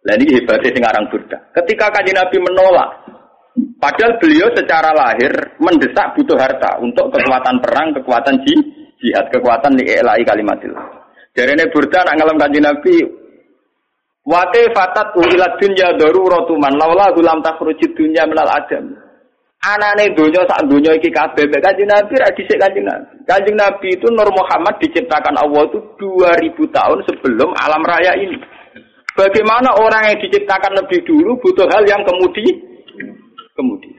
Lah 0.08 0.16
ini 0.16 0.40
hebatnya 0.40 0.72
sekarang 0.72 1.12
Burda. 1.12 1.38
Ketika 1.52 1.92
kaji 1.92 2.16
Nabi 2.16 2.38
menolak, 2.40 2.90
padahal 3.84 4.16
beliau 4.24 4.48
secara 4.56 4.96
lahir 4.96 5.60
mendesak 5.60 6.16
butuh 6.16 6.40
harta 6.40 6.80
untuk 6.80 7.12
kekuatan 7.12 7.60
perang, 7.60 7.92
kekuatan 8.00 8.40
jihad, 8.48 9.28
kekuatan 9.28 9.76
li'ilai 9.76 10.24
kalimatillah. 10.24 10.88
Jadi 11.36 11.52
ini 11.52 11.68
Burda 11.68 12.08
nak 12.08 12.16
ngalam 12.16 12.40
kaji 12.40 12.60
Nabi, 12.64 12.96
Wate 14.30 14.62
fatat 14.78 15.18
uhilat 15.18 15.58
dunya 15.58 15.90
daruratu 15.98 16.54
man 16.60 16.78
laula 16.78 17.10
gulam 17.18 17.42
takhrujid 17.42 17.98
dunya 17.98 18.30
minal 18.30 18.46
adam. 18.46 18.94
Anane 19.60 20.16
donya 20.16 20.40
sak 20.48 20.72
donya 20.72 20.96
iki 20.96 21.12
kabeh 21.12 21.44
mek 21.52 21.60
Kanjeng 21.60 21.92
Nabi 21.92 22.16
ra 22.16 22.32
dhisik 22.32 22.56
Kanjeng 22.56 22.88
Nabi. 22.88 23.12
Kanjeng 23.28 23.60
Nabi 23.60 23.92
itu 23.92 24.08
Nur 24.08 24.32
Muhammad 24.32 24.80
diciptakan 24.80 25.36
Allah 25.36 25.68
itu 25.68 25.80
2000 26.00 26.56
tahun 26.72 27.00
sebelum 27.12 27.52
alam 27.60 27.84
raya 27.84 28.16
ini. 28.16 28.40
Bagaimana 29.20 29.76
orang 29.84 30.16
yang 30.16 30.18
diciptakan 30.24 30.80
lebih 30.80 31.04
dulu 31.04 31.36
butuh 31.44 31.68
hal 31.76 31.84
yang 31.84 32.00
kemudi 32.08 32.48
kemudi. 33.52 33.92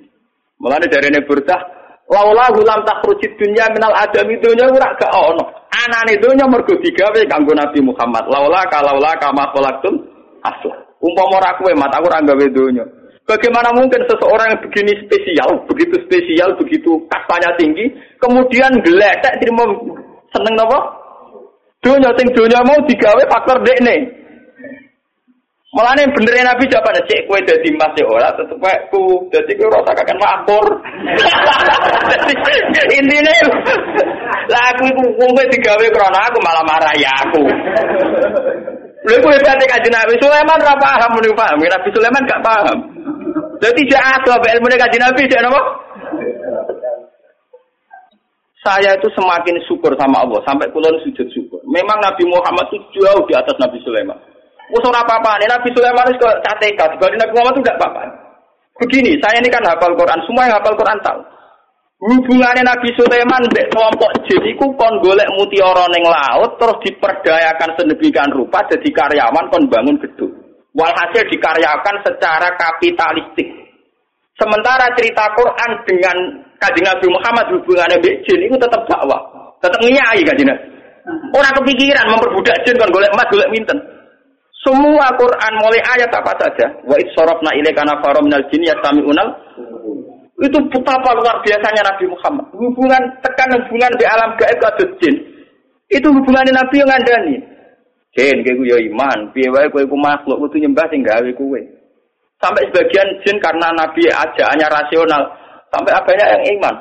Mulane 0.56 0.88
dari 0.88 1.12
ini 1.12 1.20
burdah 1.28 1.60
laula 2.08 2.48
gulam 2.56 2.80
takhrujid 2.88 3.36
dunya 3.36 3.68
minal 3.76 3.92
adam 3.92 4.32
donya 4.40 4.64
ora 4.64 4.96
gak 4.96 5.12
ono. 5.12 5.44
Anane 5.76 6.16
donya 6.24 6.48
mergo 6.48 6.72
digawe 6.72 7.20
kanggo 7.28 7.52
Nabi 7.52 7.84
Muhammad. 7.84 8.32
Laula 8.32 8.64
kalaula 8.72 9.12
kama 9.20 9.44
khalaqtum 9.52 9.92
asla. 10.40 10.88
Umpama 11.04 11.36
ora 11.36 11.52
kowe 11.60 11.72
mat 11.76 11.92
aku 11.92 12.08
ora 12.08 12.24
gawe 12.24 12.46
donya. 12.48 12.84
Bagaimana 13.30 13.70
mungkin 13.78 14.02
seseorang 14.10 14.50
yang 14.50 14.60
begini 14.66 14.90
spesial, 15.06 15.62
begitu 15.70 16.02
spesial, 16.02 16.50
begitu 16.58 16.98
kastanya 17.06 17.54
tinggi, 17.54 17.86
kemudian 18.18 18.74
geletek 18.82 19.38
terima 19.38 19.70
seneng 20.34 20.58
nopo? 20.58 20.98
Dunia 21.78 22.10
sing 22.18 22.26
dunia 22.34 22.58
mau 22.66 22.74
digawe 22.90 23.22
faktor 23.30 23.62
dekne. 23.62 24.18
Malah 25.70 25.94
nih 25.94 26.10
bener 26.10 26.42
Nabi 26.42 26.66
jawaban 26.66 26.98
cek 27.06 27.30
kue 27.30 27.38
dari 27.46 27.70
mas 27.78 27.94
ya 27.94 28.02
ora 28.10 28.34
tetep 28.34 28.58
kue 28.58 28.74
ku 28.90 29.22
jadi 29.30 29.54
kue 29.54 29.70
rasa 29.70 29.94
kakek 29.94 30.18
makmur. 30.18 30.66
Intinya 32.98 33.34
lah 34.50 34.74
aku 34.74 34.90
itu 34.90 35.06
kue 35.14 35.44
digawe 35.54 35.86
krono 35.94 36.18
aku 36.18 36.38
malah 36.42 36.64
marah 36.66 36.94
ya 36.98 37.14
aku. 37.22 37.46
Lha 39.06 39.16
kowe 39.22 39.32
berarti 39.32 39.64
kanjeng 39.70 39.94
Nabi 39.94 40.18
Sulaiman 40.18 40.58
ora 40.58 40.74
paham 40.76 41.10
muni 41.16 41.30
paham, 41.38 41.62
Nabi 41.62 41.88
Sulaiman 41.94 42.28
gak 42.28 42.42
paham. 42.44 42.78
Jadi 43.60 43.80
tidak 43.86 44.04
ada 44.24 44.34
ilmu 44.40 44.66
kanjeng 44.72 45.04
Nabi 45.04 45.28
tidak 45.28 45.52
apa? 45.52 45.62
Saya 48.60 48.92
itu 48.92 49.08
semakin 49.16 49.56
syukur 49.64 49.92
sama 49.96 50.20
Allah 50.20 50.40
sampai 50.44 50.68
kulon 50.68 50.96
sujud 51.04 51.28
syukur. 51.32 51.60
Memang 51.64 51.96
Nabi 52.00 52.28
Muhammad 52.28 52.68
itu 52.72 53.00
jauh 53.00 53.24
di 53.24 53.32
atas 53.32 53.56
Nabi 53.56 53.80
Sulaiman. 53.80 54.16
Usur 54.72 54.92
apa 54.92 55.16
apa 55.16 55.40
nih 55.40 55.48
Nabi 55.48 55.68
Sulaiman 55.72 56.08
itu 56.12 56.24
CTK, 56.24 56.80
dibanding 56.96 57.20
Nabi 57.20 57.32
Muhammad 57.36 57.54
itu 57.56 57.62
tidak 57.64 57.78
apa-apa. 57.80 58.02
Begini, 58.80 59.12
saya 59.20 59.36
ini 59.40 59.48
kan 59.52 59.64
hafal 59.64 59.92
Quran, 59.92 60.20
semua 60.24 60.48
yang 60.48 60.56
hafal 60.56 60.76
Quran 60.76 61.00
tahu. 61.04 61.20
Hubungannya 62.00 62.64
Nabi 62.64 62.88
Sulaiman 62.96 63.44
mbek 63.52 63.68
kelompok 63.76 64.08
jin 64.24 64.40
iku 64.56 64.72
kon 64.72 65.04
golek 65.04 65.28
mutiara 65.36 65.84
ning 65.92 66.00
laut 66.08 66.56
terus 66.56 66.80
diperdayakan 66.80 67.76
sedemikian 67.76 68.32
rupa 68.32 68.64
jadi 68.72 68.88
karyawan 68.88 69.52
kon 69.52 69.68
bangun 69.68 70.00
gedung. 70.00 70.32
Walhasil 70.70 71.26
dikaryakan 71.26 71.96
secara 72.06 72.46
kapitalistik. 72.54 73.48
Sementara 74.38 74.86
cerita 74.94 75.26
Quran 75.34 75.70
dengan 75.84 76.16
kajian 76.62 76.86
Nabi 76.86 77.06
Muhammad 77.10 77.46
hubungannya 77.52 77.98
mbek 77.98 78.22
jin 78.24 78.40
itu 78.46 78.56
tetap 78.56 78.86
dakwah, 78.86 79.20
tetap 79.60 79.80
ngiyai 79.82 80.22
kajian. 80.22 80.54
Orang 81.34 81.52
kepikiran 81.60 82.06
memperbudak 82.08 82.56
jin 82.62 82.78
kon 82.78 82.94
golek 82.94 83.10
emas 83.12 83.28
golek 83.28 83.50
minten. 83.50 83.78
Semua 84.60 85.08
Quran 85.16 85.52
mulai 85.58 85.80
ayat 85.96 86.12
apa 86.12 86.32
saja. 86.36 86.66
Wa 86.84 86.96
id 87.00 87.08
sarafna 87.16 87.50
ilaika 87.56 87.82
nafara 87.82 88.20
minal 88.20 88.44
jin 88.52 88.62
yastami'unal 88.64 89.28
itu 90.40 90.56
betapa 90.72 91.12
luar 91.20 91.36
biasanya 91.44 91.84
Nabi 91.84 92.04
Muhammad. 92.08 92.46
Hubungan 92.56 93.02
tekan 93.20 93.52
hubungan 93.60 93.92
di 94.00 94.04
alam 94.08 94.32
gaib 94.40 94.60
ke 94.80 94.84
jin. 95.04 95.14
Itu 95.92 96.08
hubungan 96.08 96.48
Nabi 96.48 96.80
yang 96.80 96.88
ngandani. 96.88 97.36
Jin 98.10 98.42
kowe 98.42 98.66
ya 98.66 98.78
iman, 98.90 99.18
piye 99.30 99.46
wae 99.54 99.70
kowe 99.70 99.86
ku 99.86 99.94
makhluk 99.94 100.42
kudu 100.42 100.66
nyembah 100.66 100.86
sing 100.90 101.06
gawe 101.06 101.30
kowe. 101.38 101.60
Sampai 102.42 102.66
sebagian 102.72 103.06
jin 103.22 103.38
karena 103.38 103.70
Nabi 103.76 104.10
ajaannya 104.10 104.66
rasional, 104.66 105.22
sampai 105.70 105.94
banyak 105.94 106.28
yang 106.28 106.44
iman. 106.58 106.74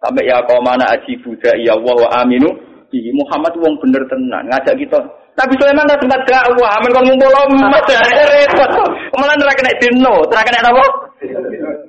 Sampai 0.00 0.30
ya 0.30 0.38
kau 0.46 0.62
mana 0.62 0.86
aji 0.94 1.18
buddha 1.20 1.52
ya 1.58 1.74
Allah 1.74 1.96
wa 2.06 2.08
aminu. 2.22 2.48
Ih, 2.90 3.06
Muhammad 3.14 3.54
wong 3.58 3.78
bener 3.82 4.02
tenan 4.10 4.46
ngajak 4.50 4.74
kita. 4.78 4.98
Nabi 5.38 5.54
Sulaiman 5.56 5.86
tak 5.86 6.02
tempat 6.02 6.20
dakwah, 6.26 6.74
amin 6.74 6.90
kon 6.90 7.06
ngumpul 7.06 7.30
emas 7.30 7.86
repot. 7.86 8.70
Malah 9.14 9.34
ora 9.38 9.54
kena 9.54 9.72
dino, 9.78 10.14
ora 10.26 10.42
kena 10.42 10.68
apa? 10.68 10.84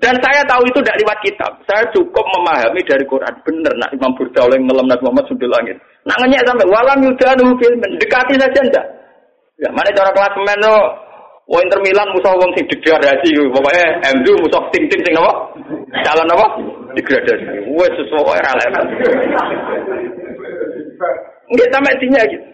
Dan 0.01 0.15
saya 0.21 0.41
tahu 0.45 0.61
itu 0.65 0.79
tidak 0.81 0.97
lewat 1.01 1.17
kitab. 1.25 1.51
Saya 1.65 1.83
cukup 1.93 2.25
memahami 2.37 2.81
dari 2.85 3.05
Quran. 3.05 3.33
Benar, 3.45 3.73
nak 3.77 3.93
Imam 3.93 4.13
Burda 4.17 4.45
oleh 4.45 4.57
ngelam 4.61 4.87
Nabi 4.89 5.03
Muhammad 5.05 5.25
sudah 5.29 5.49
langit. 5.49 5.77
Nak 6.01 6.17
ngenyek 6.17 6.45
sampai 6.49 6.65
walam 6.65 6.99
yudanu 7.05 7.53
film 7.61 7.77
dekati 8.01 8.33
saja 8.41 8.59
enggak. 8.61 8.85
Ya, 9.61 9.69
mana 9.69 9.93
cara 9.93 10.09
kelas 10.09 10.33
men 10.41 10.61
lo? 10.65 10.77
Oh 11.51 11.59
Inter 11.61 11.83
Milan 11.83 12.09
musuh 12.15 12.31
wong 12.31 12.49
sing 12.55 12.65
degradasi 12.71 13.35
pokoknya 13.51 13.85
MU 14.17 14.33
musuh 14.39 14.63
tim-tim 14.71 14.97
sing 15.03 15.13
apa? 15.19 15.33
Calon 16.07 16.33
apa? 16.33 16.45
Degradasi. 16.97 17.69
Wes 17.75 17.91
sesuatu 17.99 18.33
ora 18.33 18.51
lewat. 18.55 18.85
Enggak 21.51 21.69
sampai 21.69 21.99
tinya 22.01 22.21
gitu. 22.25 22.45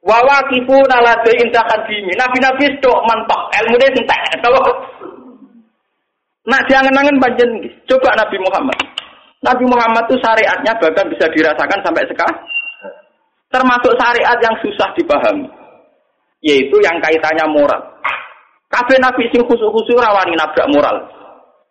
Wawa 0.00 0.40
kifu 0.48 0.76
nalade 0.88 1.32
indah 1.40 1.64
kadimi. 1.68 2.12
Nabi-nabi 2.16 2.64
itu 2.68 2.92
mantok. 3.04 3.40
Ilmu 3.52 3.76
dia 3.76 3.92
entek. 3.92 4.20
Nah 6.48 6.60
jangan-jangan 6.68 7.16
panjen. 7.20 7.50
Coba 7.84 8.16
Nabi 8.16 8.36
Muhammad. 8.40 8.78
Nabi 9.40 9.64
Muhammad 9.68 10.04
itu 10.08 10.16
syariatnya 10.20 10.72
bahkan 10.76 11.06
bisa 11.08 11.24
dirasakan 11.32 11.80
sampai 11.84 12.04
sekarang. 12.08 12.36
Termasuk 13.50 13.92
syariat 13.98 14.38
yang 14.38 14.54
susah 14.62 14.88
dipahami. 14.94 15.46
Yaitu 16.40 16.78
yang 16.80 16.96
kaitannya 17.02 17.44
moral. 17.50 17.82
Kafe 18.70 18.94
Nabi 19.02 19.26
sing 19.34 19.42
khusus-khusus 19.42 19.98
rawani 19.98 20.38
nabrak 20.38 20.70
moral. 20.70 20.96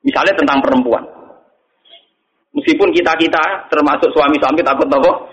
Misalnya 0.04 0.36
tentang 0.36 0.60
perempuan. 0.60 1.04
Meskipun 2.50 2.92
kita-kita 2.92 3.72
termasuk 3.72 4.12
suami-suami 4.12 4.60
takut 4.60 4.90
nopo. 4.92 5.32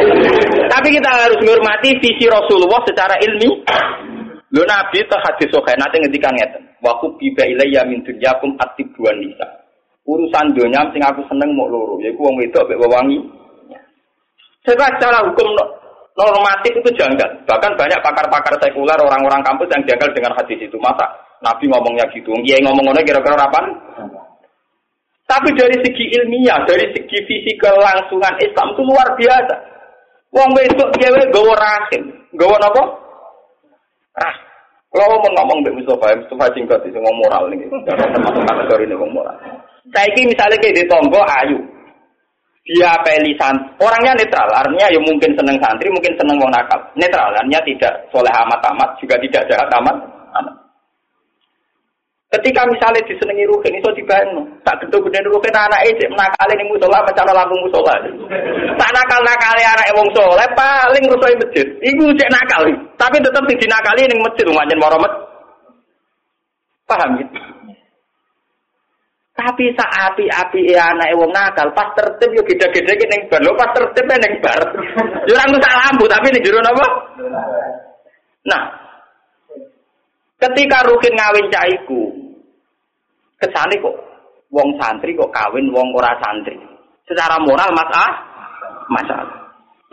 Tapi 0.72 0.88
kita 0.92 1.08
harus 1.08 1.40
menghormati 1.40 1.96
visi 2.04 2.28
Rasulullah 2.28 2.84
secara 2.84 3.16
ilmi. 3.24 3.50
Lo 4.52 4.62
Nabi 4.68 5.00
itu 5.00 5.16
hadis 5.16 5.48
sokai 5.48 5.76
nanti 5.80 5.96
ngendikan 6.04 6.36
ngeten. 6.36 6.68
Wa 6.84 7.00
biba 7.00 7.44
ilayya 7.48 7.88
min 7.88 8.04
dunyakum 8.04 8.52
atibuan 8.60 9.16
nisa. 9.16 9.48
Urusan 10.08 10.56
dunia 10.56 10.88
sing 10.92 11.04
aku 11.04 11.20
seneng 11.28 11.52
mau 11.52 11.68
loro, 11.68 12.00
yaiku 12.00 12.24
wong 12.24 12.40
wedok 12.40 12.64
mek 12.64 12.80
wewangi. 12.80 13.20
Sebab 14.64 14.96
secara 14.96 15.20
hukum 15.28 15.52
normatif 16.18 16.72
itu 16.74 16.90
janggal. 16.98 17.30
Bahkan 17.46 17.72
banyak 17.78 18.00
pakar-pakar 18.02 18.58
sekuler, 18.58 18.98
orang-orang 18.98 19.38
kampus 19.46 19.70
yang 19.70 19.82
janggal 19.86 20.10
dengan 20.10 20.34
hadis 20.34 20.58
itu. 20.58 20.74
Masa 20.82 21.06
Nabi 21.38 21.70
ngomongnya 21.70 22.02
gitu? 22.10 22.34
Ngomong 22.34 22.74
ngomongnya 22.82 23.06
kira-kira 23.06 23.38
apa? 23.38 23.60
Tapi 25.28 25.48
dari 25.54 25.76
segi 25.84 26.04
ilmiah, 26.18 26.64
dari 26.64 26.88
segi 26.96 27.18
visi 27.28 27.52
kelangsungan 27.60 28.34
Islam 28.42 28.74
itu 28.74 28.82
luar 28.82 29.08
biasa. 29.14 29.56
Wong 30.32 30.50
wedok 30.56 30.88
kiai 30.96 31.24
gawa 31.32 31.54
rahim, 31.56 32.02
gawa 32.36 32.56
apa? 32.60 32.82
Ah, 34.18 34.34
kalau 34.88 35.20
mau 35.20 35.30
ngomong 35.40 35.64
Mbak 35.64 35.74
Mustafa, 35.80 36.16
Mustafa 36.16 36.52
singkat 36.52 36.80
itu 36.84 36.96
ngomong 37.00 37.28
moral 37.28 37.48
nih, 37.52 37.60
termasuk 37.84 38.44
kategori 38.44 38.84
ini 38.88 38.94
ngomong 38.96 39.20
moral. 39.20 39.36
Saya 39.88 40.08
ini 40.12 40.32
misalnya 40.32 40.56
kayak 40.60 40.76
di 40.76 40.84
Tombo 40.84 41.20
Ayu, 41.24 41.60
dia 42.68 42.92
pelisan 43.00 43.56
orangnya 43.80 44.12
netral, 44.12 44.44
artinya 44.52 44.92
ya 44.92 45.00
mungkin 45.00 45.32
seneng 45.32 45.56
santri, 45.56 45.88
mungkin 45.88 46.12
seneng 46.20 46.36
wong 46.36 46.52
nakal. 46.52 46.76
Netral, 47.00 47.32
artinya 47.32 47.60
tidak 47.64 47.92
soleh 48.12 48.28
amat 48.44 48.60
amat, 48.76 48.88
juga 49.00 49.16
tidak 49.24 49.48
jahat 49.48 49.68
amat. 49.80 49.96
Ketika 52.28 52.60
misalnya 52.68 53.00
disenangi 53.08 53.48
ruhin 53.48 53.80
itu 53.80 53.88
dibangun, 53.96 54.44
tak 54.60 54.76
gedung 54.84 55.00
gede 55.08 55.24
ruhin 55.32 55.56
anak 55.56 55.80
itu 55.88 56.04
menakali 56.12 56.60
nih 56.60 56.68
musola, 56.68 57.00
mencana 57.00 57.32
lampu 57.32 57.56
musola. 57.64 57.96
Tak 58.76 58.90
nakal 58.92 59.20
nakali 59.24 59.64
anak 59.64 59.88
wong 59.96 60.08
soleh 60.12 60.44
paling 60.52 61.04
rusoi 61.08 61.40
masjid. 61.40 61.64
Ibu 61.64 62.04
cek 62.20 62.28
nakal, 62.28 62.68
tapi 63.00 63.16
tetap 63.24 63.40
di 63.48 63.64
nakali 63.64 64.04
nih 64.04 64.20
masjid 64.20 64.44
lumayan 64.44 64.76
moromet. 64.76 65.12
Paham 66.84 67.16
gitu? 67.16 67.37
Tapi 69.38 69.70
saat 69.78 70.18
api-api 70.18 70.74
anak 70.74 71.14
wong 71.14 71.30
nakal 71.30 71.70
pas 71.70 71.94
tertib 71.94 72.34
yo 72.34 72.42
gede-gede 72.42 73.06
ning 73.06 73.22
bar. 73.30 73.38
Pas 73.54 73.70
tertib 73.70 74.02
ning 74.10 74.34
bar. 74.42 74.58
Yo 75.30 75.34
ora 75.38 75.62
tak 75.62 75.78
lampu 75.78 76.10
tapi 76.10 76.26
ning 76.34 76.42
jero 76.42 76.58
napa? 76.58 76.86
Nah, 78.50 78.62
ketika 80.42 80.82
Rukin 80.90 81.14
ngawin 81.14 81.46
caiku, 81.54 82.02
Kesane 83.38 83.78
kok 83.78 83.94
wong 84.50 84.74
santri 84.82 85.14
kok 85.14 85.30
kawin 85.30 85.70
wong 85.70 85.94
ora 85.94 86.10
santri. 86.18 86.58
Secara 87.06 87.38
moral 87.38 87.70
mas 87.70 87.90
ah 87.94 88.12
masalah. 88.90 89.38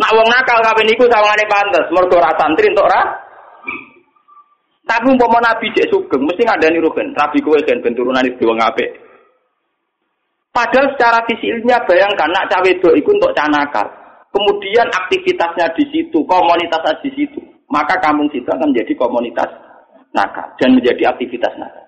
Nak 0.02 0.14
wong 0.18 0.26
nakal 0.26 0.58
kawin 0.66 0.90
iku 0.90 1.06
sawangane 1.06 1.46
pantes, 1.46 1.86
mergo 1.94 2.18
ora 2.18 2.34
santri 2.42 2.74
entuk 2.74 2.90
ora. 2.90 3.06
Tapi 4.90 5.06
umpama 5.14 5.38
nabi 5.38 5.70
cek 5.78 5.94
sugeng 5.94 6.26
mesti 6.26 6.42
ngadani 6.42 6.82
rugen. 6.82 7.14
Rabi 7.14 7.38
kowe 7.46 7.62
ben 7.62 7.94
turunan 7.94 8.26
iki 8.26 8.42
wong 8.42 8.58
apik. 8.58 9.05
Padahal 10.56 10.88
secara 10.96 11.20
ilmiah 11.28 11.84
bayangkan 11.84 12.32
nak 12.32 12.48
cawe 12.48 12.64
itu 12.64 12.88
iku 12.96 13.12
untuk 13.12 13.36
canakal. 13.36 13.84
Kemudian 14.32 14.88
aktivitasnya 14.88 15.68
di 15.76 15.84
situ, 15.92 16.24
komunitasnya 16.24 16.96
di 17.04 17.12
situ. 17.12 17.44
Maka 17.68 18.00
kampung 18.00 18.32
situ 18.32 18.48
akan 18.48 18.72
menjadi 18.72 18.96
komunitas 18.96 19.52
nakal 20.16 20.48
dan 20.56 20.80
menjadi 20.80 21.12
aktivitas 21.12 21.52
nakal. 21.60 21.84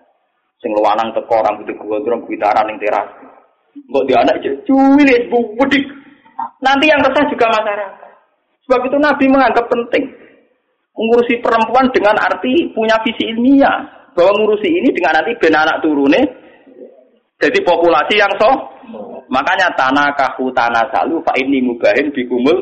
Sing 0.60 0.76
lewanang 0.76 1.16
teko 1.16 1.40
rambut 1.40 1.72
gondrong 1.80 2.28
gitaran 2.28 2.68
ning 2.68 2.76
teras. 2.84 3.08
Kok 3.72 4.04
dia 4.04 4.20
anak 4.20 4.44
cuwilis 4.68 5.32
budik. 5.32 5.86
Nanti 6.60 6.92
yang 6.92 7.00
resah 7.00 7.24
juga 7.32 7.48
masyarakat. 7.48 8.10
Sebab 8.68 8.80
itu 8.84 8.98
Nabi 9.00 9.26
menganggap 9.32 9.64
penting 9.72 10.04
mengurusi 10.98 11.40
perempuan 11.40 11.88
dengan 11.94 12.18
arti 12.18 12.74
punya 12.74 12.98
visi 13.06 13.32
ilmiah 13.32 14.10
bahwa 14.18 14.34
mengurusi 14.34 14.66
ini 14.66 14.90
dengan 14.90 15.22
nanti 15.22 15.38
ben 15.38 15.54
anak 15.54 15.80
turune 15.86 16.20
jadi 17.38 17.60
populasi 17.62 18.16
yang 18.18 18.34
so 18.42 18.50
makanya 19.30 19.70
tanah 19.78 20.10
kahu 20.18 20.50
tanah 20.54 20.84
salu 20.90 21.22
pak 21.22 21.38
ini 21.38 21.62
mubahin 21.62 22.10
bikumul 22.16 22.58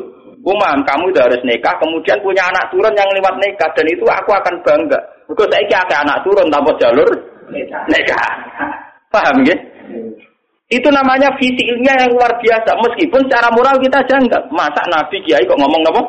umam 0.46 0.78
kamu 0.86 1.10
udah 1.10 1.24
harus 1.26 1.42
nikah 1.42 1.74
kemudian 1.80 2.18
punya 2.22 2.44
anak 2.50 2.68
turun 2.70 2.94
yang 2.94 3.08
lewat 3.16 3.34
nikah 3.40 3.70
dan 3.72 3.86
itu 3.88 4.04
aku 4.06 4.30
akan 4.34 4.54
bangga 4.62 4.98
because 5.26 5.50
saya 5.50 5.82
ada 5.82 5.96
anak 6.06 6.18
turun 6.22 6.46
tanpa 6.52 6.70
jalur 6.78 7.10
Neka. 7.86 8.22
Paham 9.10 9.46
ya? 9.46 9.56
Itu 10.66 10.88
namanya 10.90 11.30
visi 11.38 11.62
ilmiah 11.62 11.94
yang 11.94 12.10
luar 12.10 12.34
biasa. 12.42 12.74
Meskipun 12.74 13.22
secara 13.30 13.48
moral 13.54 13.78
kita 13.78 14.02
janggal. 14.10 14.50
Masa 14.50 14.82
Nabi 14.90 15.22
Kiai 15.22 15.46
kok 15.46 15.58
ngomong 15.58 15.82
apa? 15.86 16.02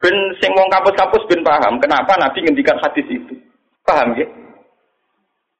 Ben 0.00 0.16
sing 0.40 0.52
wong 0.52 0.68
kampus-kampus 0.68 1.24
ben 1.28 1.40
paham 1.44 1.80
kenapa 1.80 2.16
Nabi 2.16 2.44
ngendikan 2.44 2.80
hadis 2.80 3.04
itu. 3.08 3.36
Paham 3.84 4.16
ya? 4.16 4.24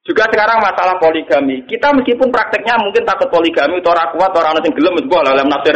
Juga 0.04 0.28
sekarang 0.28 0.60
masalah 0.60 1.00
poligami. 1.00 1.64
Kita 1.64 1.88
meskipun 1.96 2.28
prakteknya 2.28 2.76
mungkin 2.76 3.08
takut 3.08 3.24
poligami, 3.32 3.80
orang 3.80 4.12
kuat, 4.12 4.36
orang 4.36 4.60
sing 4.60 4.76
gelem, 4.76 5.00
sebuah 5.00 5.32
dalam 5.32 5.48
nafsir 5.48 5.72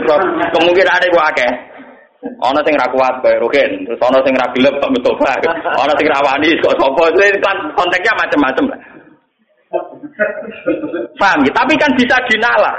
kemungkinan 0.53 0.97
ada 1.01 1.07
yang 1.09 1.29
akeh. 1.33 1.51
Ana 2.19 2.61
sing 2.67 2.75
ra 2.75 2.91
kuat 2.91 3.23
kaya 3.23 3.39
Rukin, 3.39 3.87
terus 3.89 4.03
ana 4.05 4.19
sing 4.27 4.35
ra 4.37 4.51
gelem 4.53 4.75
kok 4.77 4.91
Mustofa. 4.93 5.33
Ana 5.81 5.95
sing 5.97 6.07
ra 6.13 6.21
wani 6.21 6.51
kok 6.61 6.77
sapa. 6.77 7.03
Kan 7.41 7.57
konteksnya 7.73 8.13
macam-macam 8.21 8.65
lah. 8.69 8.81
Paham 11.17 11.41
ya? 11.49 11.53
Tapi 11.57 11.73
kan 11.81 11.91
bisa 11.97 12.17
dinalar. 12.29 12.77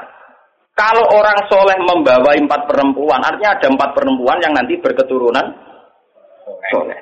Kalau 0.78 1.04
orang 1.12 1.40
soleh 1.50 1.76
membawa 1.82 2.38
empat 2.38 2.70
perempuan, 2.70 3.20
artinya 3.26 3.58
ada 3.58 3.68
empat 3.74 3.90
perempuan 3.98 4.38
yang 4.40 4.54
nanti 4.54 4.78
berketurunan 4.78 5.50
soleh. 6.70 7.00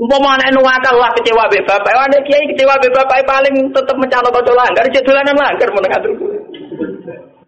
Umpama 0.00 0.32
anak 0.32 0.56
nu 0.56 0.64
akal 0.64 0.96
lah 0.96 1.12
kecewa 1.12 1.44
be 1.52 1.60
bapak, 1.68 1.92
ada 1.92 2.16
kiai 2.24 2.48
kecewa 2.48 2.72
be 2.80 2.88
bapak 2.88 3.20
paling 3.28 3.68
tetap 3.68 3.92
mencalon 4.00 4.32
bocor 4.32 4.56
langgar, 4.56 4.80
cek 4.88 5.04
dolanan 5.04 5.36
langgar 5.36 5.68
menengah 5.76 6.00
dulu. 6.00 6.24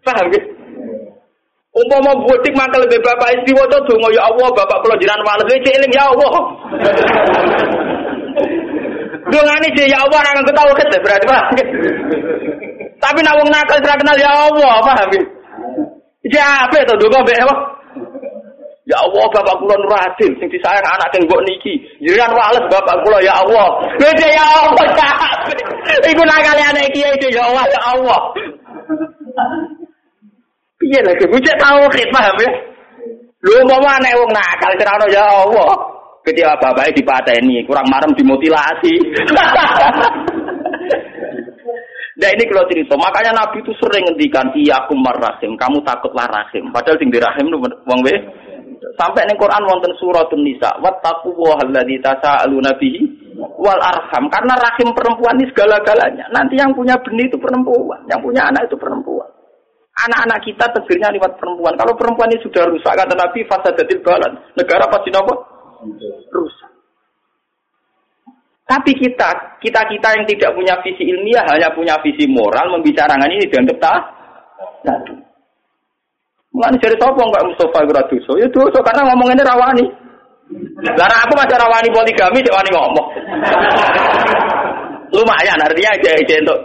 Paham 0.05 0.29
ya? 0.29 0.41
Umpama 1.73 2.13
budik 2.13 2.53
maka 2.53 2.77
lebih 2.77 3.01
bapak 3.01 3.33
istri 3.41 3.57
waca 3.57 3.81
donga 3.89 4.13
ya 4.13 4.29
Allah 4.29 4.45
bapak 4.53 4.77
kula 4.85 4.93
jiran 5.01 5.17
wales 5.25 5.49
wis 5.49 5.65
eling 5.65 5.93
ya 5.97 6.05
Allah. 6.05 6.33
Dongane 9.33 9.67
sih 9.73 9.89
ya 9.89 9.97
Allah 10.05 10.21
ora 10.21 10.41
ketawa 10.45 10.71
ket 10.77 10.93
berarti 11.01 11.25
Pak. 11.25 11.43
Tapi 13.01 13.19
nak 13.25 13.33
wong 13.41 13.49
nakal 13.49 13.81
ora 13.81 13.97
kenal 13.97 14.17
ya 14.21 14.29
Allah, 14.29 14.73
paham 14.85 15.09
ya? 15.09 15.23
Iki 16.21 16.37
apa 16.37 16.85
to 16.85 16.93
donga 17.01 17.25
mbek 17.25 17.41
apa? 17.41 17.55
Ya 18.83 18.99
Allah 18.99 19.23
bapak 19.31 19.55
kula 19.63 19.79
nur 19.79 19.95
adil 19.95 20.35
sing 20.43 20.47
disayang 20.51 20.83
anak 20.83 21.07
sing 21.15 21.23
mbok 21.23 21.39
niki. 21.47 21.79
Jiran 22.03 22.35
wales 22.35 22.67
bapak 22.67 22.99
kula 23.07 23.23
ya 23.23 23.39
Allah. 23.39 23.79
Wis 23.95 24.19
ya 24.19 24.43
Allah. 24.43 24.87
Iku 26.03 26.23
nakale 26.27 26.63
anak 26.67 26.91
iki 26.91 26.99
ya 27.31 27.43
Allah 27.47 27.63
ya 27.71 27.81
Allah. 27.95 28.19
Iya 30.83 30.99
lagi, 30.99 31.23
cek 31.23 31.57
tauhid 31.63 32.09
paham 32.11 32.35
ya? 32.43 32.51
Lu 33.47 33.63
mau 33.71 33.79
mana 33.79 34.11
wong 34.19 34.31
nakal 34.35 34.71
cerano 34.75 35.07
ya 35.07 35.23
Allah. 35.23 35.71
Ketika 36.27 36.55
bapaknya 36.59 36.95
dipateni, 36.95 37.63
kurang 37.67 37.87
marem 37.87 38.11
dimutilasi. 38.15 38.95
Nah 42.13 42.29
ini 42.29 42.45
kalau 42.45 42.69
cerita, 42.69 42.93
makanya 42.93 43.33
Nabi 43.33 43.65
itu 43.65 43.73
sering 43.81 44.05
ngendikan 44.05 44.45
iya 44.53 44.85
aku 44.85 44.93
marrahim, 44.93 45.57
kamu 45.57 45.81
takutlah 45.81 46.29
rahim. 46.29 46.69
Padahal 46.69 47.01
sing 47.01 47.09
dirahim 47.09 47.49
lu 47.49 47.57
wong 47.57 47.99
we. 48.05 48.13
Sampai 48.93 49.25
ning 49.25 49.37
Quran 49.41 49.65
wonten 49.65 49.93
suratun 49.97 50.45
Nisa, 50.45 50.69
wattaqu 50.77 51.33
alladzi 51.33 51.97
tasaaluna 51.97 52.77
bihi 52.77 53.01
wal 53.57 53.81
arham. 53.81 54.29
Karena 54.29 54.53
rahim 54.53 54.93
perempuan 54.93 55.37
ini 55.41 55.49
segala-galanya. 55.49 56.29
Nanti 56.29 56.61
yang 56.61 56.71
punya 56.77 56.93
benih 57.01 57.25
itu 57.25 57.37
perempuan, 57.41 58.05
yang 58.05 58.21
punya 58.21 58.45
anak 58.45 58.69
itu 58.69 58.77
perempuan. 58.77 59.25
Anak-anak 59.93 60.39
kita 60.41 60.65
tegirnya 60.73 61.13
lewat 61.13 61.37
perempuan. 61.37 61.77
Kalau 61.77 61.93
perempuan 61.93 62.29
ini 62.33 62.41
sudah 62.41 62.65
rusak, 62.65 62.97
kata 62.97 63.13
Nabi, 63.13 63.45
fasadatil 63.45 64.01
balan. 64.01 64.33
Negara 64.57 64.89
pasti 64.89 65.09
nopo? 65.13 65.33
Rusak. 66.33 66.69
Tapi 68.63 68.91
kita, 68.97 69.59
kita-kita 69.61 70.07
yang 70.17 70.25
tidak 70.25 70.49
punya 70.57 70.73
visi 70.81 71.03
ilmiah, 71.05 71.45
hanya 71.45 71.69
punya 71.77 71.93
visi 72.01 72.25
moral, 72.25 72.73
membicarakan 72.73 73.29
ini 73.37 73.45
dianggap 73.45 73.77
tak. 73.77 74.01
Mulane 76.53 76.77
jadi 76.77 76.95
sapa 77.01 77.17
enggak 77.17 77.45
Mustafa 77.49 77.81
ora 77.81 78.03
dosa? 78.05 78.31
Ya 78.37 78.47
dosa 78.53 78.79
karena 78.85 79.01
ngomong 79.09 79.33
ini 79.33 79.41
rawani. 79.41 79.85
Lah 80.93 81.09
aku 81.25 81.33
masih 81.33 81.57
rawani 81.57 81.89
poligami 81.89 82.45
cek 82.45 82.53
wani 82.53 82.69
ngomong. 82.69 83.07
Lumayan 85.17 85.61
artinya 85.61 85.93
aja 85.97 86.09
aja 86.13 86.35
untuk 86.45 86.59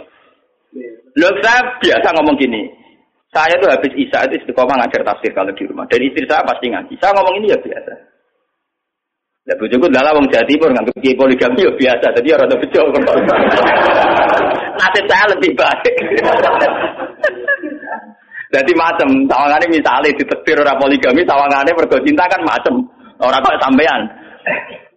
Loh 1.17 1.33
saya 1.41 1.61
biasa 1.81 2.07
ngomong 2.21 2.37
gini. 2.37 2.69
Saya 3.33 3.57
tuh 3.61 3.69
habis 3.69 3.93
Isa 3.97 4.25
itu 4.29 4.41
istiqomah 4.41 4.77
ngajar 4.77 5.01
tafsir 5.05 5.33
kalau 5.33 5.49
di 5.53 5.65
rumah. 5.65 5.85
Dan 5.89 6.05
istri 6.05 6.25
saya 6.29 6.45
pasti 6.45 6.69
ngaji. 6.69 6.93
Saya 7.01 7.13
ngomong 7.17 7.35
ini 7.41 7.53
ya 7.53 7.57
biasa. 7.57 7.93
Ya 9.49 9.53
bojoku 9.57 9.89
dalam 9.89 10.21
wong 10.21 10.29
Jawa 10.29 10.45
Timur 10.45 10.69
nganggep 10.69 10.97
kiai 11.01 11.17
poligami 11.17 11.65
ya 11.65 11.73
biasa. 11.73 12.13
Jadi 12.13 12.29
orang 12.29 12.57
bejo. 12.61 12.81
Nasib 14.77 15.05
saya 15.09 15.25
lebih 15.33 15.51
baik. 15.57 15.95
Jadi 18.49 18.73
macam 18.73 19.29
tawangannya 19.29 19.69
misalnya 19.69 20.09
ditetir 20.17 20.57
orang 20.57 20.81
poligami, 20.81 21.21
tawangannya 21.21 21.69
mergo 21.69 22.01
cinta 22.01 22.25
kan 22.25 22.41
macam 22.41 22.81
orang 23.21 23.45
kok 23.45 23.61
sampean. 23.61 24.09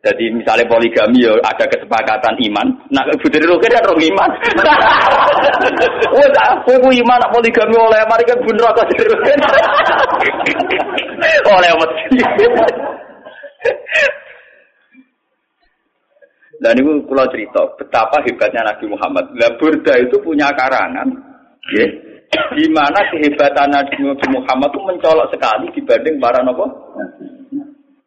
Jadi 0.03 0.35
misalnya 0.35 0.67
poligami 0.67 1.23
ya 1.23 1.31
ada 1.47 1.63
kesepakatan 1.69 2.35
iman. 2.51 2.67
Nah, 2.91 3.07
putri 3.23 3.45
lu 3.45 3.55
kan 3.61 3.87
orang 3.87 4.03
iman. 4.03 4.31
Wah, 6.17 6.27
aku 6.59 6.91
iman 6.91 7.23
poligami 7.31 7.77
oleh 7.77 8.01
mari 8.09 8.25
kan 8.27 8.41
bener 8.41 8.67
aku 8.67 8.83
Oleh 11.55 11.71
mesti. 11.77 12.19
Dan 16.63 16.79
itu 16.79 16.93
kalau 17.07 17.27
cerita 17.31 17.63
betapa 17.79 18.17
hebatnya 18.27 18.75
Nabi 18.75 18.87
Muhammad. 18.91 19.25
Lah 19.39 19.55
Burda 19.59 19.95
itu 19.99 20.15
punya 20.23 20.47
karangan, 20.55 21.11
ya, 21.75 21.87
di 22.33 22.67
mana 22.73 23.01
kehebatan 23.13 23.69
Nabi 23.69 23.97
Muhammad 24.33 24.71
itu 24.73 24.81
mencolok 24.81 25.29
sekali 25.33 25.69
dibanding 25.77 26.17
para 26.17 26.41
nabi. 26.41 26.65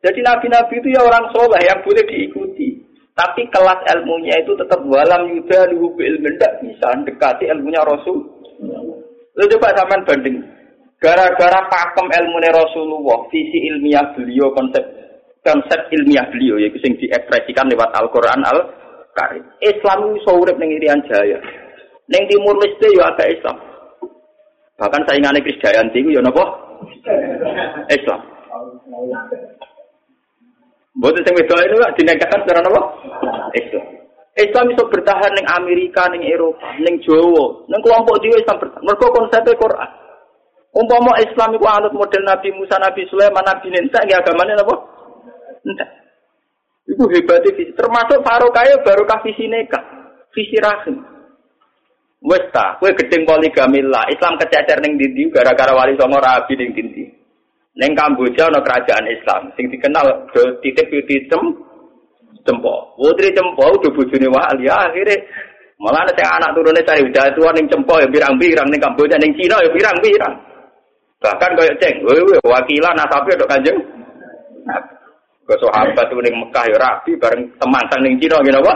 Jadi 0.02 0.20
nabi-nabi 0.22 0.74
itu 0.82 0.94
ya 0.94 1.02
orang 1.02 1.30
soleh 1.34 1.62
yang 1.66 1.82
boleh 1.82 2.06
diikuti. 2.06 2.78
Tapi 3.16 3.48
kelas 3.48 3.80
ilmunya 3.96 4.44
itu 4.44 4.54
tetap 4.60 4.84
walam 4.86 5.32
yuda 5.32 5.72
luhu 5.72 5.98
ilmu 5.98 6.28
tidak 6.36 6.62
bisa 6.62 6.94
dekati 7.08 7.48
ilmunya 7.48 7.82
Rasul. 7.82 8.22
Lalu 9.34 9.52
coba 9.56 9.74
sampean 9.74 10.04
banding. 10.04 10.38
Gara-gara 11.00 11.64
pakem 11.72 12.08
ilmunya 12.12 12.52
Rasulullah, 12.54 13.24
visi 13.32 13.72
ilmiah 13.72 14.14
beliau, 14.14 14.52
konsep 14.52 14.84
konsep 15.46 15.80
ilmiah 15.94 16.26
beliau 16.34 16.58
yaitu 16.58 16.82
yang 16.82 16.98
diekspresikan 16.98 17.70
lewat 17.70 17.94
Al-Qur'an 17.94 18.42
Al-Karim. 18.42 19.46
Islam 19.62 20.18
itu 20.18 20.32
urip 20.34 20.58
ning 20.58 20.74
Irian 20.76 21.02
Jaya. 21.06 21.38
Ning 22.10 22.24
Timur 22.30 22.58
Leste 22.58 22.90
ya 22.94 23.10
ada 23.10 23.26
Islam. 23.30 23.58
Bahkan 24.76 25.02
saingannya 25.08 25.40
Kris 25.40 25.60
Jayanti 25.64 26.04
itu 26.04 26.16
ya 26.16 26.22
napa? 26.22 26.44
Islam. 27.88 28.20
Buat 30.96 31.20
sing 31.24 31.36
wedok 31.36 31.60
itu 31.64 31.76
gak 31.80 31.96
dinegahkan 31.96 32.40
secara 32.44 32.60
napa? 32.64 32.82
Islam. 33.56 33.86
Islam 34.36 34.68
bisa 34.68 34.84
bertahan 34.92 35.32
ning 35.32 35.48
Amerika, 35.48 36.12
ning 36.12 36.28
Eropa, 36.28 36.76
ning 36.84 37.00
Jawa, 37.08 37.64
ning 37.72 37.80
kelompok 37.80 38.20
dhewe 38.20 38.36
Islam 38.36 38.60
bertahan. 38.60 38.84
Mergo 38.84 39.08
konsepnya 39.16 39.56
Quran. 39.56 39.92
Umpama 40.76 41.16
Islam 41.24 41.56
itu 41.56 41.64
anut 41.64 41.96
model 41.96 42.24
Nabi 42.28 42.52
Musa, 42.52 42.76
Nabi 42.76 43.08
Sulaiman, 43.08 43.48
Nabi 43.48 43.72
Ninsa, 43.72 44.04
ya 44.12 44.20
agamanya 44.20 44.60
apa? 44.60 44.76
Entah. 45.64 45.88
Itu 46.84 47.08
hebatnya 47.08 47.56
visi. 47.56 47.72
Termasuk 47.74 48.20
Farokaya 48.22 48.76
baru 48.84 49.08
visi 49.24 49.48
neka. 49.48 49.80
Visi 50.36 50.60
rahim. 50.60 51.15
Wes 52.24 52.44
ta, 52.56 52.80
kowe 52.80 52.90
gedeng 52.96 53.28
poligami 53.28 53.84
lah. 53.84 54.08
Islam 54.08 54.40
kececer 54.40 54.80
ning 54.80 54.96
dindi 54.96 55.28
gara-gara 55.28 55.76
wali 55.76 55.94
songo 56.00 56.18
rabi 56.18 56.56
ning 56.56 56.72
dindi. 56.72 57.04
Ning 57.76 57.92
Kamboja 57.92 58.48
ana 58.48 58.64
kerajaan 58.64 59.04
Islam 59.12 59.52
sing 59.60 59.68
dikenal 59.68 60.32
titip 60.64 60.88
di 60.88 61.28
tem 61.28 61.44
cempo. 62.48 62.96
Putri 62.96 63.36
cempo 63.36 63.68
udah 63.68 63.92
bojone 63.92 64.28
wali 64.32 64.66
akhirnya 64.72 65.20
malah 65.76 66.08
yang 66.16 66.40
anak 66.40 66.56
turunnya 66.56 66.88
cari 66.88 67.04
udah 67.04 67.28
tua 67.36 67.52
ning 67.52 67.68
cempo 67.68 68.00
ya 68.00 68.08
pirang-pirang 68.08 68.68
ning 68.72 68.80
Kamboja 68.80 69.20
ning 69.20 69.36
Cina 69.36 69.60
ya 69.60 69.70
pirang-pirang. 69.70 70.34
Bahkan 71.20 71.52
kaya 71.58 71.74
ceng, 71.82 71.96
wewe 72.06 72.38
wakilan 72.42 72.96
nasabe 72.96 73.34
dok 73.36 73.50
kanjeng. 73.50 73.78
Ke 75.46 75.56
sahabat 75.62 76.10
ning 76.10 76.36
Mekah 76.42 76.66
ya 76.74 76.78
rapi 76.80 77.12
bareng 77.20 77.44
teman 77.60 77.86
ning 78.02 78.16
Cina 78.18 78.40
ngene 78.40 78.60
apa? 78.64 78.74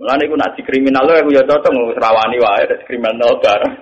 Mulane 0.00 0.24
iku 0.24 0.32
nak 0.32 0.56
kriminal 0.64 1.04
lo 1.04 1.12
aku 1.12 1.28
ya 1.28 1.44
cocok 1.44 1.92
rawani 2.00 2.40
wae 2.40 2.64
kriminal 2.88 3.36
bareng. 3.44 3.76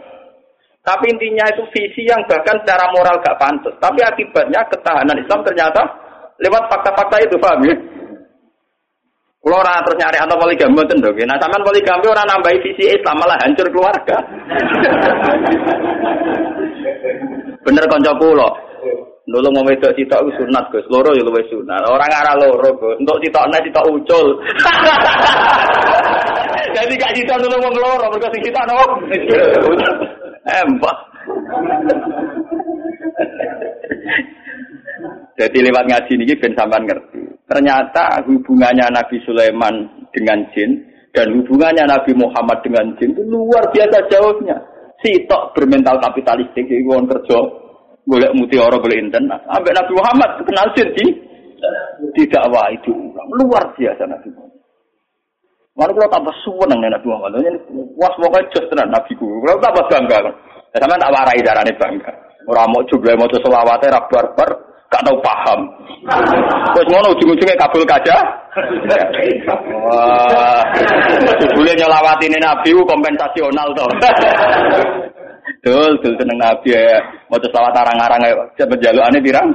Tapi 0.83 1.15
intinya 1.15 1.47
itu 1.47 1.63
visi 1.71 2.11
yang 2.11 2.27
bahkan 2.27 2.59
secara 2.65 2.91
moral 2.91 3.23
gak 3.23 3.39
pantas. 3.39 3.71
Tapi 3.79 4.03
akibatnya 4.03 4.67
ketahanan 4.67 5.21
Islam 5.21 5.47
ternyata 5.47 5.79
lewat 6.43 6.65
fakta-fakta 6.73 7.23
itu, 7.23 7.39
paham 7.39 7.71
ya? 7.71 7.77
Kalau 9.39 9.63
orang 9.63 9.87
terus 9.87 9.99
nyari 10.01 10.19
atau 10.19 10.37
poligami 10.37 10.75
mboten 10.75 10.99
dong. 10.99 11.15
Nah, 11.25 11.39
sampean 11.39 11.63
poligami 11.63 12.07
orang 12.11 12.27
nambahi 12.27 12.59
visi 12.67 12.85
Islam 12.91 13.17
malah 13.21 13.39
hancur 13.39 13.71
keluarga. 13.71 14.19
Bener 17.65 17.85
konco 17.87 18.13
kula. 18.19 18.51
Nulung 19.29 19.53
mau 19.53 19.69
wedok 19.69 19.93
sitok 19.93 20.25
ku 20.25 20.31
sunat 20.41 20.73
Gus. 20.73 20.89
Loro 20.89 21.13
ya 21.13 21.21
luwih 21.21 21.45
sunat. 21.53 21.85
Orang 21.85 22.09
arah 22.09 22.33
loro 22.41 22.73
Gus. 22.81 22.97
Untuk 22.97 23.21
sitokne 23.21 23.61
sitok 23.61 23.85
ucul. 23.93 24.27
Jadi 26.77 26.93
gak 26.97 27.13
sitok 27.13 27.37
nulung 27.45 27.61
wong 27.61 27.77
loro 27.77 28.09
mergo 28.09 28.29
sing 28.33 28.43
sitok? 28.49 28.89
Embah. 30.49 30.97
Jadi 35.39 35.59
lewat 35.61 35.85
ngaji 35.93 36.13
ini 36.17 36.33
ben 36.41 36.57
sampean 36.57 36.89
ngerti. 36.89 37.21
Ternyata 37.45 38.25
hubungannya 38.25 38.89
Nabi 38.89 39.21
Sulaiman 39.29 40.09
dengan 40.17 40.41
jin 40.57 40.89
dan 41.13 41.37
hubungannya 41.37 41.85
Nabi 41.85 42.17
Muhammad 42.17 42.65
dengan 42.65 42.97
jin 42.97 43.13
itu 43.13 43.29
luar 43.29 43.69
biasa 43.77 44.09
jauhnya. 44.09 44.57
Sitok 45.05 45.53
bermental 45.53 46.01
kapitalistik 46.01 46.65
itu 46.65 46.91
kerja 46.91 47.68
golek 48.09 48.33
mutiara 48.33 48.77
golek 48.81 48.99
inten. 48.99 49.29
Sampai 49.29 49.77
Nabi 49.77 49.93
Muhammad 49.93 50.31
kenal 50.49 50.67
jin 50.73 50.89
di 50.97 51.07
tidak 52.17 52.49
wah 52.49 52.67
itu 52.73 52.91
luar 53.37 53.69
biasa 53.77 54.09
Nabi 54.09 54.33
Muhammad. 54.33 54.57
Mana 55.79 55.95
kalau 55.95 56.11
tambah 56.11 56.35
suweneng 56.43 56.81
Nabi 56.83 57.07
Muhammad. 57.07 57.39
Ini 57.45 57.61
was 57.95 58.15
pokoknya 58.17 58.51
just 58.51 58.67
tenan 58.73 58.89
Nabi 58.91 59.13
ku. 59.15 59.29
Kalau 59.45 59.61
tambah 59.61 59.85
bangga. 59.93 60.19
Ya 60.75 60.85
sama 60.85 60.99
tak 60.99 61.13
warai 61.13 61.45
darane 61.45 61.73
bangga. 61.77 62.13
Orang 62.49 62.73
mau 62.73 62.81
juga 62.89 63.13
mau 63.13 63.29
selawatnya 63.29 63.93
rak 63.93 64.09
barbar, 64.09 64.49
gak 64.89 65.05
tau 65.05 65.21
paham. 65.21 65.69
Terus 66.73 66.89
ngono 66.89 67.13
ujung-ujungnya 67.13 67.61
kabul 67.61 67.85
kaja. 67.85 68.17
Wah, 69.85 70.65
boleh 71.53 71.75
nyelawat 71.77 72.19
ini 72.25 72.41
Nabi 72.41 72.73
kompensasional 72.73 73.69
toh. 73.77 73.93
Dul, 75.65 75.93
dul 76.05 76.15
seneng 76.21 76.39
Nabi 76.39 76.77
ya. 76.77 77.01
Mau 77.29 77.41
selawat 77.41 77.75
arang-arang 77.75 78.23
ya. 78.25 78.35
Siapa 78.57 78.75
aneh 79.05 79.21
pirang? 79.25 79.49